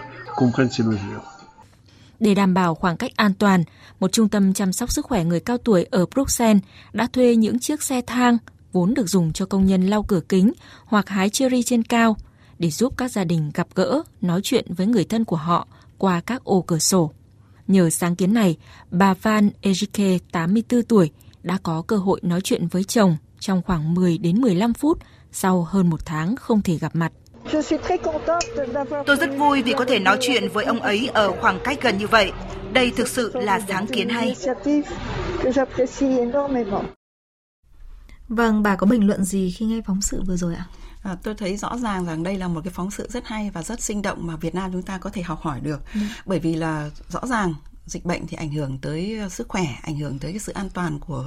Để 2.21 2.35
đảm 2.35 2.55
bảo 2.55 2.75
khoảng 2.75 2.97
cách 2.97 3.13
an 3.17 3.35
toàn, 3.35 3.65
một 4.01 4.13
trung 4.13 4.29
tâm 4.29 4.53
chăm 4.53 4.73
sóc 4.73 4.91
sức 4.91 5.07
khỏe 5.07 5.25
người 5.25 5.41
cao 5.41 5.59
tuổi 5.59 5.87
ở 5.91 6.07
Bruxelles 6.15 6.63
đã 6.93 7.07
thuê 7.13 7.37
những 7.37 7.59
chiếc 7.59 7.83
xe 7.83 8.01
thang 8.07 8.39
vốn 8.73 8.95
được 8.95 9.09
dùng 9.09 9.33
cho 9.33 9.47
công 9.47 9.67
nhân 9.67 9.87
lau 9.87 10.03
cửa 10.03 10.21
kính 10.29 10.53
hoặc 10.85 11.09
hái 11.09 11.31
cherry 11.31 11.63
trên 11.63 11.83
cao 11.83 12.17
để 12.59 12.71
giúp 12.71 12.93
các 12.97 13.11
gia 13.11 13.25
đình 13.25 13.51
gặp 13.55 13.67
gỡ, 13.75 14.03
nói 14.21 14.41
chuyện 14.43 14.65
với 14.69 14.87
người 14.87 15.05
thân 15.05 15.25
của 15.25 15.37
họ 15.37 15.69
qua 15.99 16.21
các 16.21 16.45
ô 16.45 16.65
cửa 16.67 16.79
sổ. 16.79 17.13
Nhờ 17.67 17.91
sáng 17.91 18.17
kiến 18.17 18.35
này, 18.35 18.57
bà 18.91 19.15
Van 19.15 19.51
Ejike, 19.63 20.19
84 20.33 20.83
tuổi, 20.83 21.11
đã 21.43 21.59
có 21.63 21.83
cơ 21.83 21.97
hội 21.97 22.21
nói 22.23 22.41
chuyện 22.41 22.67
với 22.67 22.85
chồng 22.85 23.17
trong 23.41 23.63
khoảng 23.63 23.95
10 23.95 24.19
đến 24.19 24.41
15 24.41 24.75
phút 24.75 24.99
sau 25.33 25.63
hơn 25.63 25.91
một 25.91 26.07
tháng 26.07 26.37
không 26.37 26.63
thể 26.63 26.79
gặp 26.79 26.97
mặt. 26.97 27.13
Tôi 29.07 29.17
rất 29.17 29.31
vui 29.39 29.63
vì 29.63 29.73
có 29.73 29.85
thể 29.85 29.99
nói 29.99 30.19
chuyện 30.21 30.49
với 30.53 30.65
ông 30.65 30.81
ấy 30.81 31.11
ở 31.15 31.33
khoảng 31.41 31.61
cách 31.65 31.79
gần 31.83 31.99
như 31.99 32.07
vậy. 32.07 32.33
Đây 32.73 32.93
thực 32.97 33.09
sự 33.09 33.33
là 33.35 33.61
sáng 33.69 33.87
kiến 33.87 34.09
hay. 34.09 34.37
Vâng, 38.29 38.63
bà 38.63 38.77
có 38.77 38.87
bình 38.87 39.07
luận 39.07 39.25
gì 39.25 39.51
khi 39.51 39.67
nghe 39.67 39.81
phóng 39.87 40.01
sự 40.01 40.23
vừa 40.27 40.37
rồi 40.37 40.55
ạ? 40.55 40.67
À, 41.07 41.17
tôi 41.23 41.35
thấy 41.35 41.57
rõ 41.57 41.79
ràng 41.79 42.07
rằng 42.07 42.23
đây 42.23 42.39
là 42.39 42.49
một 42.49 42.61
cái 42.65 42.73
phóng 42.73 42.91
sự 42.91 43.07
rất 43.11 43.27
hay 43.27 43.51
và 43.51 43.63
rất 43.63 43.83
sinh 43.83 44.03
động 44.03 44.27
mà 44.27 44.37
Việt 44.37 44.55
Nam 44.55 44.73
chúng 44.73 44.83
ta 44.83 44.99
có 44.99 45.11
thể 45.11 45.23
học 45.23 45.41
hỏi 45.43 45.61
được. 45.61 45.81
Ừ. 45.95 46.01
Bởi 46.27 46.39
vì 46.39 46.55
là 46.55 46.91
rõ 47.09 47.27
ràng 47.27 47.55
dịch 47.87 48.05
bệnh 48.05 48.27
thì 48.27 48.37
ảnh 48.37 48.51
hưởng 48.51 48.79
tới 48.79 49.21
sức 49.31 49.49
khỏe, 49.49 49.67
ảnh 49.83 49.97
hưởng 49.99 50.19
tới 50.19 50.33
cái 50.33 50.39
sự 50.39 50.53
an 50.53 50.71
toàn 50.75 50.99
của 50.99 51.25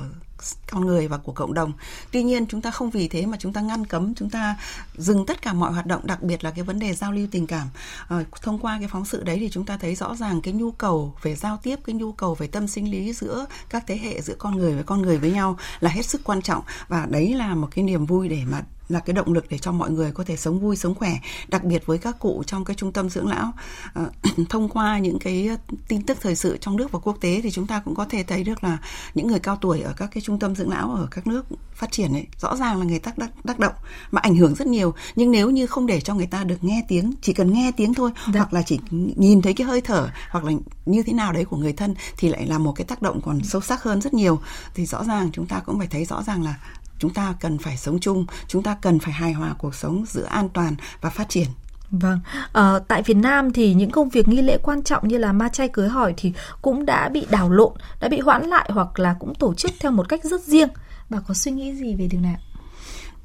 con 0.71 0.85
người 0.85 1.07
và 1.07 1.17
của 1.17 1.31
cộng 1.31 1.53
đồng. 1.53 1.73
Tuy 2.11 2.23
nhiên 2.23 2.47
chúng 2.47 2.61
ta 2.61 2.71
không 2.71 2.89
vì 2.89 3.07
thế 3.07 3.25
mà 3.25 3.37
chúng 3.39 3.53
ta 3.53 3.61
ngăn 3.61 3.85
cấm, 3.85 4.15
chúng 4.15 4.29
ta 4.29 4.57
dừng 4.97 5.25
tất 5.25 5.41
cả 5.41 5.53
mọi 5.53 5.73
hoạt 5.73 5.85
động, 5.85 6.07
đặc 6.07 6.23
biệt 6.23 6.43
là 6.43 6.51
cái 6.51 6.63
vấn 6.63 6.79
đề 6.79 6.93
giao 6.93 7.11
lưu 7.11 7.27
tình 7.31 7.47
cảm. 7.47 7.67
À, 8.07 8.23
thông 8.41 8.59
qua 8.59 8.79
cái 8.79 8.87
phóng 8.87 9.05
sự 9.05 9.23
đấy 9.23 9.37
thì 9.39 9.49
chúng 9.49 9.65
ta 9.65 9.77
thấy 9.77 9.95
rõ 9.95 10.15
ràng 10.15 10.41
cái 10.41 10.53
nhu 10.53 10.71
cầu 10.71 11.15
về 11.21 11.35
giao 11.35 11.57
tiếp, 11.63 11.79
cái 11.85 11.95
nhu 11.95 12.11
cầu 12.11 12.35
về 12.35 12.47
tâm 12.47 12.67
sinh 12.67 12.91
lý 12.91 13.13
giữa 13.13 13.45
các 13.69 13.83
thế 13.87 13.97
hệ, 13.97 14.21
giữa 14.21 14.35
con 14.37 14.57
người 14.57 14.73
với 14.73 14.83
con 14.83 15.01
người 15.01 15.17
với 15.17 15.31
nhau 15.31 15.57
là 15.79 15.89
hết 15.89 16.05
sức 16.05 16.21
quan 16.23 16.41
trọng 16.41 16.63
và 16.87 17.05
đấy 17.09 17.33
là 17.33 17.55
một 17.55 17.67
cái 17.71 17.83
niềm 17.83 18.05
vui 18.05 18.29
để 18.29 18.43
mà 18.45 18.63
là 18.89 18.99
cái 18.99 19.13
động 19.13 19.33
lực 19.33 19.45
để 19.49 19.57
cho 19.57 19.71
mọi 19.71 19.91
người 19.91 20.11
có 20.11 20.23
thể 20.23 20.37
sống 20.37 20.59
vui 20.59 20.75
sống 20.75 20.95
khỏe 20.95 21.11
đặc 21.47 21.63
biệt 21.63 21.85
với 21.85 21.97
các 21.97 22.19
cụ 22.19 22.43
trong 22.47 22.65
cái 22.65 22.75
trung 22.75 22.91
tâm 22.91 23.09
dưỡng 23.09 23.27
lão 23.27 23.53
à, 23.93 24.05
thông 24.49 24.69
qua 24.69 24.99
những 24.99 25.19
cái 25.19 25.49
tin 25.87 26.01
tức 26.01 26.17
thời 26.21 26.35
sự 26.35 26.57
trong 26.61 26.77
nước 26.77 26.91
và 26.91 26.99
quốc 26.99 27.17
tế 27.21 27.39
thì 27.43 27.51
chúng 27.51 27.67
ta 27.67 27.81
cũng 27.85 27.95
có 27.95 28.05
thể 28.05 28.23
thấy 28.23 28.43
được 28.43 28.63
là 28.63 28.77
những 29.13 29.27
người 29.27 29.39
cao 29.39 29.57
tuổi 29.61 29.81
ở 29.81 29.93
các 29.97 30.09
cái 30.13 30.21
trung 30.21 30.39
tâm 30.39 30.55
dưỡng 30.55 30.69
lão 30.69 30.91
ở 30.91 31.07
các 31.11 31.27
nước 31.27 31.45
phát 31.73 31.91
triển 31.91 32.13
ấy 32.13 32.27
rõ 32.41 32.55
ràng 32.55 32.79
là 32.79 32.85
người 32.85 32.99
tác 32.99 33.17
đắc, 33.17 33.29
tác 33.45 33.59
động 33.59 33.73
mà 34.11 34.21
ảnh 34.21 34.35
hưởng 34.35 34.55
rất 34.55 34.67
nhiều 34.67 34.93
nhưng 35.15 35.31
nếu 35.31 35.49
như 35.49 35.67
không 35.67 35.85
để 35.85 36.01
cho 36.01 36.13
người 36.13 36.27
ta 36.27 36.43
được 36.43 36.63
nghe 36.63 36.85
tiếng 36.87 37.13
chỉ 37.21 37.33
cần 37.33 37.53
nghe 37.53 37.71
tiếng 37.77 37.93
thôi 37.93 38.11
Được. 38.27 38.33
Dạ. 38.33 38.39
hoặc 38.39 38.53
là 38.53 38.61
chỉ 38.61 38.79
nhìn 39.15 39.41
thấy 39.41 39.53
cái 39.53 39.67
hơi 39.67 39.81
thở 39.81 40.09
hoặc 40.29 40.45
là 40.45 40.51
như 40.85 41.03
thế 41.03 41.13
nào 41.13 41.33
đấy 41.33 41.45
của 41.45 41.57
người 41.57 41.73
thân 41.73 41.95
thì 42.17 42.29
lại 42.29 42.47
là 42.47 42.57
một 42.57 42.73
cái 42.75 42.85
tác 42.85 43.01
động 43.01 43.21
còn 43.25 43.43
sâu 43.43 43.61
sắc 43.61 43.83
hơn 43.83 44.01
rất 44.01 44.13
nhiều 44.13 44.39
thì 44.75 44.85
rõ 44.85 45.03
ràng 45.03 45.29
chúng 45.33 45.45
ta 45.45 45.59
cũng 45.59 45.77
phải 45.77 45.87
thấy 45.87 46.05
rõ 46.05 46.23
ràng 46.23 46.43
là 46.43 46.55
chúng 46.99 47.13
ta 47.13 47.35
cần 47.39 47.57
phải 47.57 47.77
sống 47.77 47.99
chung 47.99 48.25
chúng 48.47 48.63
ta 48.63 48.77
cần 48.81 48.99
phải 48.99 49.13
hài 49.13 49.33
hòa 49.33 49.55
cuộc 49.57 49.75
sống 49.75 50.03
giữa 50.07 50.25
an 50.25 50.49
toàn 50.49 50.75
và 51.01 51.09
phát 51.09 51.29
triển 51.29 51.47
Vâng, 51.91 52.19
ờ, 52.51 52.83
tại 52.87 53.03
Việt 53.03 53.17
Nam 53.17 53.53
thì 53.53 53.73
những 53.73 53.91
công 53.91 54.09
việc 54.09 54.27
nghi 54.27 54.41
lễ 54.41 54.57
quan 54.63 54.83
trọng 54.83 55.07
như 55.07 55.17
là 55.17 55.33
ma 55.33 55.49
chay 55.49 55.67
cưới 55.67 55.89
hỏi 55.89 56.13
thì 56.17 56.33
cũng 56.61 56.85
đã 56.85 57.09
bị 57.09 57.27
đảo 57.29 57.49
lộn, 57.49 57.73
đã 57.99 58.07
bị 58.07 58.19
hoãn 58.19 58.45
lại 58.45 58.69
hoặc 58.73 58.99
là 58.99 59.15
cũng 59.19 59.35
tổ 59.35 59.53
chức 59.53 59.71
theo 59.79 59.91
một 59.91 60.09
cách 60.09 60.23
rất 60.23 60.41
riêng. 60.41 60.69
Bà 61.09 61.19
có 61.27 61.33
suy 61.33 61.51
nghĩ 61.51 61.75
gì 61.75 61.95
về 61.95 62.07
điều 62.07 62.21
này? 62.21 62.35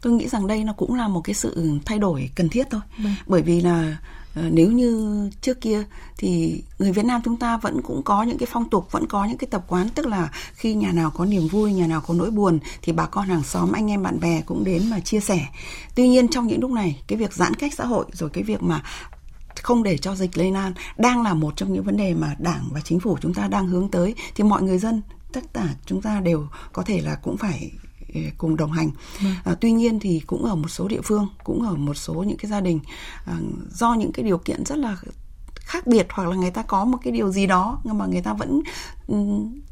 Tôi 0.00 0.12
nghĩ 0.12 0.28
rằng 0.28 0.46
đây 0.46 0.64
nó 0.64 0.72
cũng 0.72 0.94
là 0.94 1.08
một 1.08 1.20
cái 1.20 1.34
sự 1.34 1.78
thay 1.84 1.98
đổi 1.98 2.30
cần 2.34 2.48
thiết 2.48 2.66
thôi. 2.70 2.80
Vâng. 2.98 3.14
Bởi 3.26 3.42
vì 3.42 3.60
là 3.60 3.96
Ờ, 4.34 4.42
nếu 4.50 4.70
như 4.70 5.30
trước 5.40 5.60
kia 5.60 5.84
thì 6.16 6.62
người 6.78 6.92
Việt 6.92 7.04
Nam 7.04 7.20
chúng 7.24 7.36
ta 7.36 7.56
vẫn 7.56 7.82
cũng 7.82 8.02
có 8.02 8.22
những 8.22 8.38
cái 8.38 8.48
phong 8.52 8.70
tục, 8.70 8.92
vẫn 8.92 9.06
có 9.06 9.24
những 9.24 9.38
cái 9.38 9.48
tập 9.50 9.64
quán. 9.68 9.88
Tức 9.88 10.06
là 10.06 10.30
khi 10.54 10.74
nhà 10.74 10.92
nào 10.92 11.10
có 11.10 11.24
niềm 11.24 11.48
vui, 11.48 11.72
nhà 11.72 11.86
nào 11.86 12.00
có 12.00 12.14
nỗi 12.14 12.30
buồn 12.30 12.58
thì 12.82 12.92
bà 12.92 13.06
con 13.06 13.26
hàng 13.26 13.42
xóm, 13.42 13.72
anh 13.72 13.90
em 13.90 14.02
bạn 14.02 14.20
bè 14.20 14.40
cũng 14.40 14.64
đến 14.64 14.90
mà 14.90 15.00
chia 15.00 15.20
sẻ. 15.20 15.46
Tuy 15.94 16.08
nhiên 16.08 16.28
trong 16.28 16.46
những 16.46 16.60
lúc 16.60 16.70
này, 16.70 17.02
cái 17.06 17.18
việc 17.18 17.32
giãn 17.32 17.54
cách 17.54 17.74
xã 17.74 17.84
hội 17.84 18.06
rồi 18.12 18.30
cái 18.30 18.44
việc 18.44 18.62
mà 18.62 18.82
không 19.62 19.82
để 19.82 19.98
cho 19.98 20.14
dịch 20.14 20.38
lây 20.38 20.50
lan 20.50 20.72
đang 20.96 21.22
là 21.22 21.34
một 21.34 21.56
trong 21.56 21.72
những 21.72 21.84
vấn 21.84 21.96
đề 21.96 22.14
mà 22.14 22.36
đảng 22.38 22.68
và 22.70 22.80
chính 22.80 23.00
phủ 23.00 23.16
chúng 23.20 23.34
ta 23.34 23.48
đang 23.48 23.68
hướng 23.68 23.90
tới, 23.90 24.14
thì 24.34 24.44
mọi 24.44 24.62
người 24.62 24.78
dân, 24.78 25.02
tất 25.32 25.54
cả 25.54 25.68
chúng 25.86 26.02
ta 26.02 26.20
đều 26.20 26.46
có 26.72 26.82
thể 26.82 27.00
là 27.00 27.14
cũng 27.14 27.36
phải 27.36 27.70
cùng 28.38 28.56
đồng 28.56 28.72
hành 28.72 28.90
vâng. 29.22 29.34
à, 29.44 29.54
tuy 29.60 29.72
nhiên 29.72 30.00
thì 30.00 30.22
cũng 30.26 30.44
ở 30.44 30.54
một 30.54 30.68
số 30.68 30.88
địa 30.88 31.00
phương 31.04 31.28
cũng 31.44 31.68
ở 31.68 31.74
một 31.74 31.94
số 31.94 32.14
những 32.14 32.36
cái 32.36 32.50
gia 32.50 32.60
đình 32.60 32.80
à, 33.24 33.38
do 33.70 33.94
những 33.94 34.12
cái 34.12 34.24
điều 34.24 34.38
kiện 34.38 34.64
rất 34.64 34.78
là 34.78 34.96
khác 35.54 35.86
biệt 35.86 36.06
hoặc 36.10 36.28
là 36.28 36.36
người 36.36 36.50
ta 36.50 36.62
có 36.62 36.84
một 36.84 36.98
cái 37.02 37.12
điều 37.12 37.30
gì 37.30 37.46
đó 37.46 37.80
nhưng 37.84 37.98
mà 37.98 38.06
người 38.06 38.22
ta 38.22 38.32
vẫn 38.32 38.62
ừ, 39.06 39.16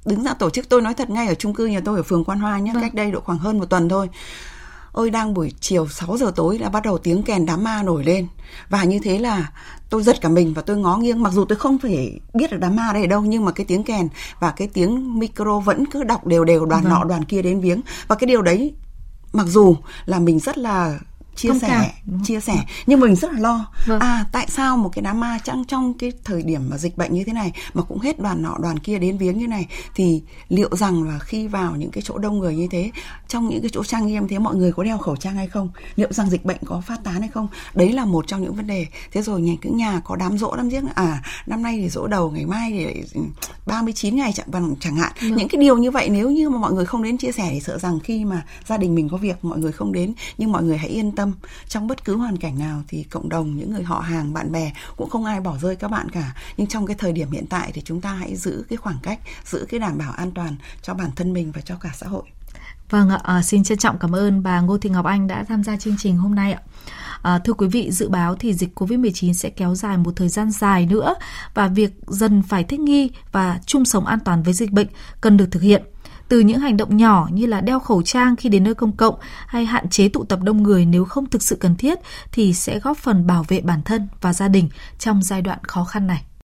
đứng 0.04 0.24
ra 0.24 0.34
tổ 0.34 0.50
chức 0.50 0.68
tôi 0.68 0.82
nói 0.82 0.94
thật 0.94 1.10
ngay 1.10 1.26
ở 1.26 1.34
chung 1.34 1.54
cư 1.54 1.66
nhà 1.66 1.80
tôi 1.84 1.96
ở 1.96 2.02
phường 2.02 2.24
Quan 2.24 2.40
Hoa 2.40 2.58
nhé 2.58 2.72
vâng. 2.74 2.82
cách 2.82 2.94
đây 2.94 3.10
độ 3.10 3.20
khoảng 3.20 3.38
hơn 3.38 3.58
một 3.58 3.64
tuần 3.64 3.88
thôi 3.88 4.08
ôi 4.92 5.10
đang 5.10 5.34
buổi 5.34 5.52
chiều 5.60 5.88
6 5.88 6.16
giờ 6.16 6.32
tối 6.36 6.58
đã 6.58 6.68
bắt 6.68 6.82
đầu 6.82 6.98
tiếng 6.98 7.22
kèn 7.22 7.46
đám 7.46 7.64
ma 7.64 7.82
nổi 7.82 8.04
lên. 8.04 8.26
Và 8.68 8.84
như 8.84 8.98
thế 9.02 9.18
là 9.18 9.52
tôi 9.90 10.02
giật 10.02 10.20
cả 10.20 10.28
mình 10.28 10.54
và 10.54 10.62
tôi 10.62 10.76
ngó 10.76 10.96
nghiêng. 10.96 11.22
Mặc 11.22 11.32
dù 11.32 11.44
tôi 11.44 11.58
không 11.58 11.78
phải 11.78 12.20
biết 12.34 12.50
được 12.50 12.58
đám 12.60 12.76
ma 12.76 12.90
đây 12.92 13.02
ở 13.02 13.06
đâu 13.06 13.20
nhưng 13.20 13.44
mà 13.44 13.52
cái 13.52 13.66
tiếng 13.66 13.84
kèn 13.84 14.08
và 14.40 14.50
cái 14.50 14.68
tiếng 14.68 15.18
micro 15.18 15.58
vẫn 15.58 15.86
cứ 15.86 16.04
đọc 16.04 16.26
đều 16.26 16.44
đều 16.44 16.66
đoàn 16.66 16.82
vâng. 16.82 16.92
nọ 16.92 17.04
đoàn 17.04 17.24
kia 17.24 17.42
đến 17.42 17.60
viếng. 17.60 17.80
Và 18.08 18.16
cái 18.16 18.26
điều 18.26 18.42
đấy 18.42 18.74
mặc 19.32 19.46
dù 19.46 19.76
là 20.04 20.18
mình 20.18 20.38
rất 20.38 20.58
là 20.58 20.98
chia 21.36 21.48
Thông 21.48 21.58
sẻ 21.58 21.68
cảm. 21.68 22.20
chia 22.24 22.40
sẻ 22.40 22.64
nhưng 22.86 23.00
mình 23.00 23.16
rất 23.16 23.32
là 23.32 23.40
lo 23.40 23.66
vâng. 23.86 24.00
à 24.00 24.24
tại 24.32 24.46
sao 24.48 24.76
một 24.76 24.88
cái 24.92 25.02
đám 25.02 25.20
ma 25.20 25.38
chẳng 25.44 25.64
trong 25.64 25.94
cái 25.94 26.12
thời 26.24 26.42
điểm 26.42 26.70
mà 26.70 26.78
dịch 26.78 26.96
bệnh 26.96 27.14
như 27.14 27.24
thế 27.24 27.32
này 27.32 27.52
mà 27.74 27.82
cũng 27.82 27.98
hết 27.98 28.20
đoàn 28.20 28.42
nọ 28.42 28.56
đoàn 28.60 28.78
kia 28.78 28.98
đến 28.98 29.18
viếng 29.18 29.38
như 29.38 29.46
này 29.46 29.66
thì 29.94 30.22
liệu 30.48 30.76
rằng 30.76 31.02
là 31.02 31.18
khi 31.18 31.46
vào 31.46 31.76
những 31.76 31.90
cái 31.90 32.02
chỗ 32.02 32.18
đông 32.18 32.38
người 32.38 32.56
như 32.56 32.68
thế 32.70 32.90
trong 33.28 33.48
những 33.48 33.60
cái 33.60 33.70
chỗ 33.72 33.84
trang 33.84 34.06
nghiêm 34.06 34.28
thế 34.28 34.38
mọi 34.38 34.54
người 34.54 34.72
có 34.72 34.84
đeo 34.84 34.98
khẩu 34.98 35.16
trang 35.16 35.34
hay 35.34 35.46
không 35.46 35.68
liệu 35.96 36.12
rằng 36.12 36.30
dịch 36.30 36.44
bệnh 36.44 36.58
có 36.64 36.80
phát 36.80 37.04
tán 37.04 37.20
hay 37.20 37.28
không 37.28 37.48
đấy 37.74 37.92
là 37.92 38.04
một 38.04 38.26
trong 38.26 38.42
những 38.42 38.54
vấn 38.54 38.66
đề 38.66 38.86
thế 39.12 39.22
rồi 39.22 39.42
nhà 39.42 39.52
cứ 39.60 39.70
nhà 39.70 40.00
có 40.04 40.16
đám 40.16 40.38
dỗ 40.38 40.56
đám 40.56 40.68
giếng 40.68 40.86
à 40.94 41.22
năm 41.46 41.62
nay 41.62 41.78
thì 41.82 41.88
dỗ 41.88 42.06
đầu 42.06 42.30
ngày 42.30 42.46
mai 42.46 42.70
thì 42.70 43.20
39 43.66 44.16
ngày 44.16 44.32
chẳng 44.32 44.50
bằng 44.50 44.74
chẳng 44.80 44.96
hạn 44.96 45.12
vâng. 45.20 45.36
những 45.36 45.48
cái 45.48 45.60
điều 45.60 45.78
như 45.78 45.90
vậy 45.90 46.08
nếu 46.08 46.30
như 46.30 46.50
mà 46.50 46.58
mọi 46.58 46.72
người 46.72 46.86
không 46.86 47.02
đến 47.02 47.18
chia 47.18 47.32
sẻ 47.32 47.48
thì 47.52 47.60
sợ 47.60 47.78
rằng 47.78 47.98
khi 48.00 48.24
mà 48.24 48.42
gia 48.66 48.76
đình 48.76 48.94
mình 48.94 49.08
có 49.08 49.16
việc 49.16 49.44
mọi 49.44 49.58
người 49.58 49.72
không 49.72 49.92
đến 49.92 50.14
nhưng 50.38 50.52
mọi 50.52 50.62
người 50.62 50.78
hãy 50.78 50.88
yên 50.88 51.12
tâm 51.12 51.21
tâm 51.22 51.32
trong 51.68 51.86
bất 51.86 52.04
cứ 52.04 52.16
hoàn 52.16 52.36
cảnh 52.36 52.58
nào 52.58 52.82
thì 52.88 53.02
cộng 53.02 53.28
đồng 53.28 53.56
những 53.56 53.72
người 53.72 53.82
họ 53.82 54.00
hàng 54.00 54.32
bạn 54.32 54.52
bè 54.52 54.72
cũng 54.96 55.10
không 55.10 55.24
ai 55.24 55.40
bỏ 55.40 55.58
rơi 55.58 55.76
các 55.76 55.90
bạn 55.90 56.08
cả 56.10 56.34
nhưng 56.56 56.66
trong 56.66 56.86
cái 56.86 56.96
thời 56.98 57.12
điểm 57.12 57.30
hiện 57.30 57.46
tại 57.46 57.70
thì 57.74 57.82
chúng 57.84 58.00
ta 58.00 58.12
hãy 58.12 58.36
giữ 58.36 58.64
cái 58.68 58.76
khoảng 58.76 58.98
cách 59.02 59.18
giữ 59.44 59.66
cái 59.68 59.80
đảm 59.80 59.98
bảo 59.98 60.12
an 60.12 60.30
toàn 60.30 60.56
cho 60.82 60.94
bản 60.94 61.10
thân 61.16 61.32
mình 61.32 61.52
và 61.52 61.60
cho 61.60 61.76
cả 61.76 61.90
xã 61.94 62.06
hội 62.06 62.22
Vâng 62.90 63.10
ạ, 63.10 63.20
à, 63.22 63.42
xin 63.42 63.64
trân 63.64 63.78
trọng 63.78 63.98
cảm 63.98 64.14
ơn 64.14 64.42
bà 64.42 64.60
Ngô 64.60 64.78
Thị 64.78 64.90
Ngọc 64.90 65.04
Anh 65.04 65.26
đã 65.26 65.44
tham 65.44 65.64
gia 65.64 65.76
chương 65.76 65.96
trình 65.98 66.16
hôm 66.16 66.34
nay 66.34 66.52
ạ. 66.52 66.60
À, 67.22 67.38
thưa 67.38 67.52
quý 67.52 67.66
vị, 67.66 67.90
dự 67.90 68.08
báo 68.08 68.36
thì 68.36 68.54
dịch 68.54 68.78
COVID-19 68.80 69.32
sẽ 69.32 69.50
kéo 69.50 69.74
dài 69.74 69.96
một 69.96 70.12
thời 70.16 70.28
gian 70.28 70.50
dài 70.50 70.86
nữa 70.86 71.14
và 71.54 71.68
việc 71.68 71.90
dần 72.06 72.42
phải 72.42 72.64
thích 72.64 72.80
nghi 72.80 73.10
và 73.32 73.60
chung 73.66 73.84
sống 73.84 74.06
an 74.06 74.18
toàn 74.24 74.42
với 74.42 74.54
dịch 74.54 74.70
bệnh 74.70 74.86
cần 75.20 75.36
được 75.36 75.46
thực 75.50 75.62
hiện. 75.62 75.82
Từ 76.28 76.40
những 76.40 76.60
hành 76.60 76.76
động 76.76 76.96
nhỏ 76.96 77.28
như 77.32 77.46
là 77.46 77.60
đeo 77.60 77.80
khẩu 77.80 78.02
trang 78.02 78.36
khi 78.36 78.48
đến 78.48 78.64
nơi 78.64 78.74
công 78.74 78.96
cộng 78.96 79.14
hay 79.46 79.64
hạn 79.64 79.88
chế 79.88 80.08
tụ 80.08 80.24
tập 80.24 80.38
đông 80.42 80.62
người 80.62 80.86
nếu 80.86 81.04
không 81.04 81.30
thực 81.30 81.42
sự 81.42 81.56
cần 81.56 81.76
thiết 81.76 81.98
thì 82.32 82.54
sẽ 82.54 82.78
góp 82.78 82.98
phần 82.98 83.26
bảo 83.26 83.44
vệ 83.48 83.60
bản 83.60 83.82
thân 83.84 84.08
và 84.20 84.32
gia 84.32 84.48
đình 84.48 84.68
trong 84.98 85.22
giai 85.22 85.42
đoạn 85.42 85.58
khó 85.62 85.84
khăn 85.84 86.06
này. 86.06 86.24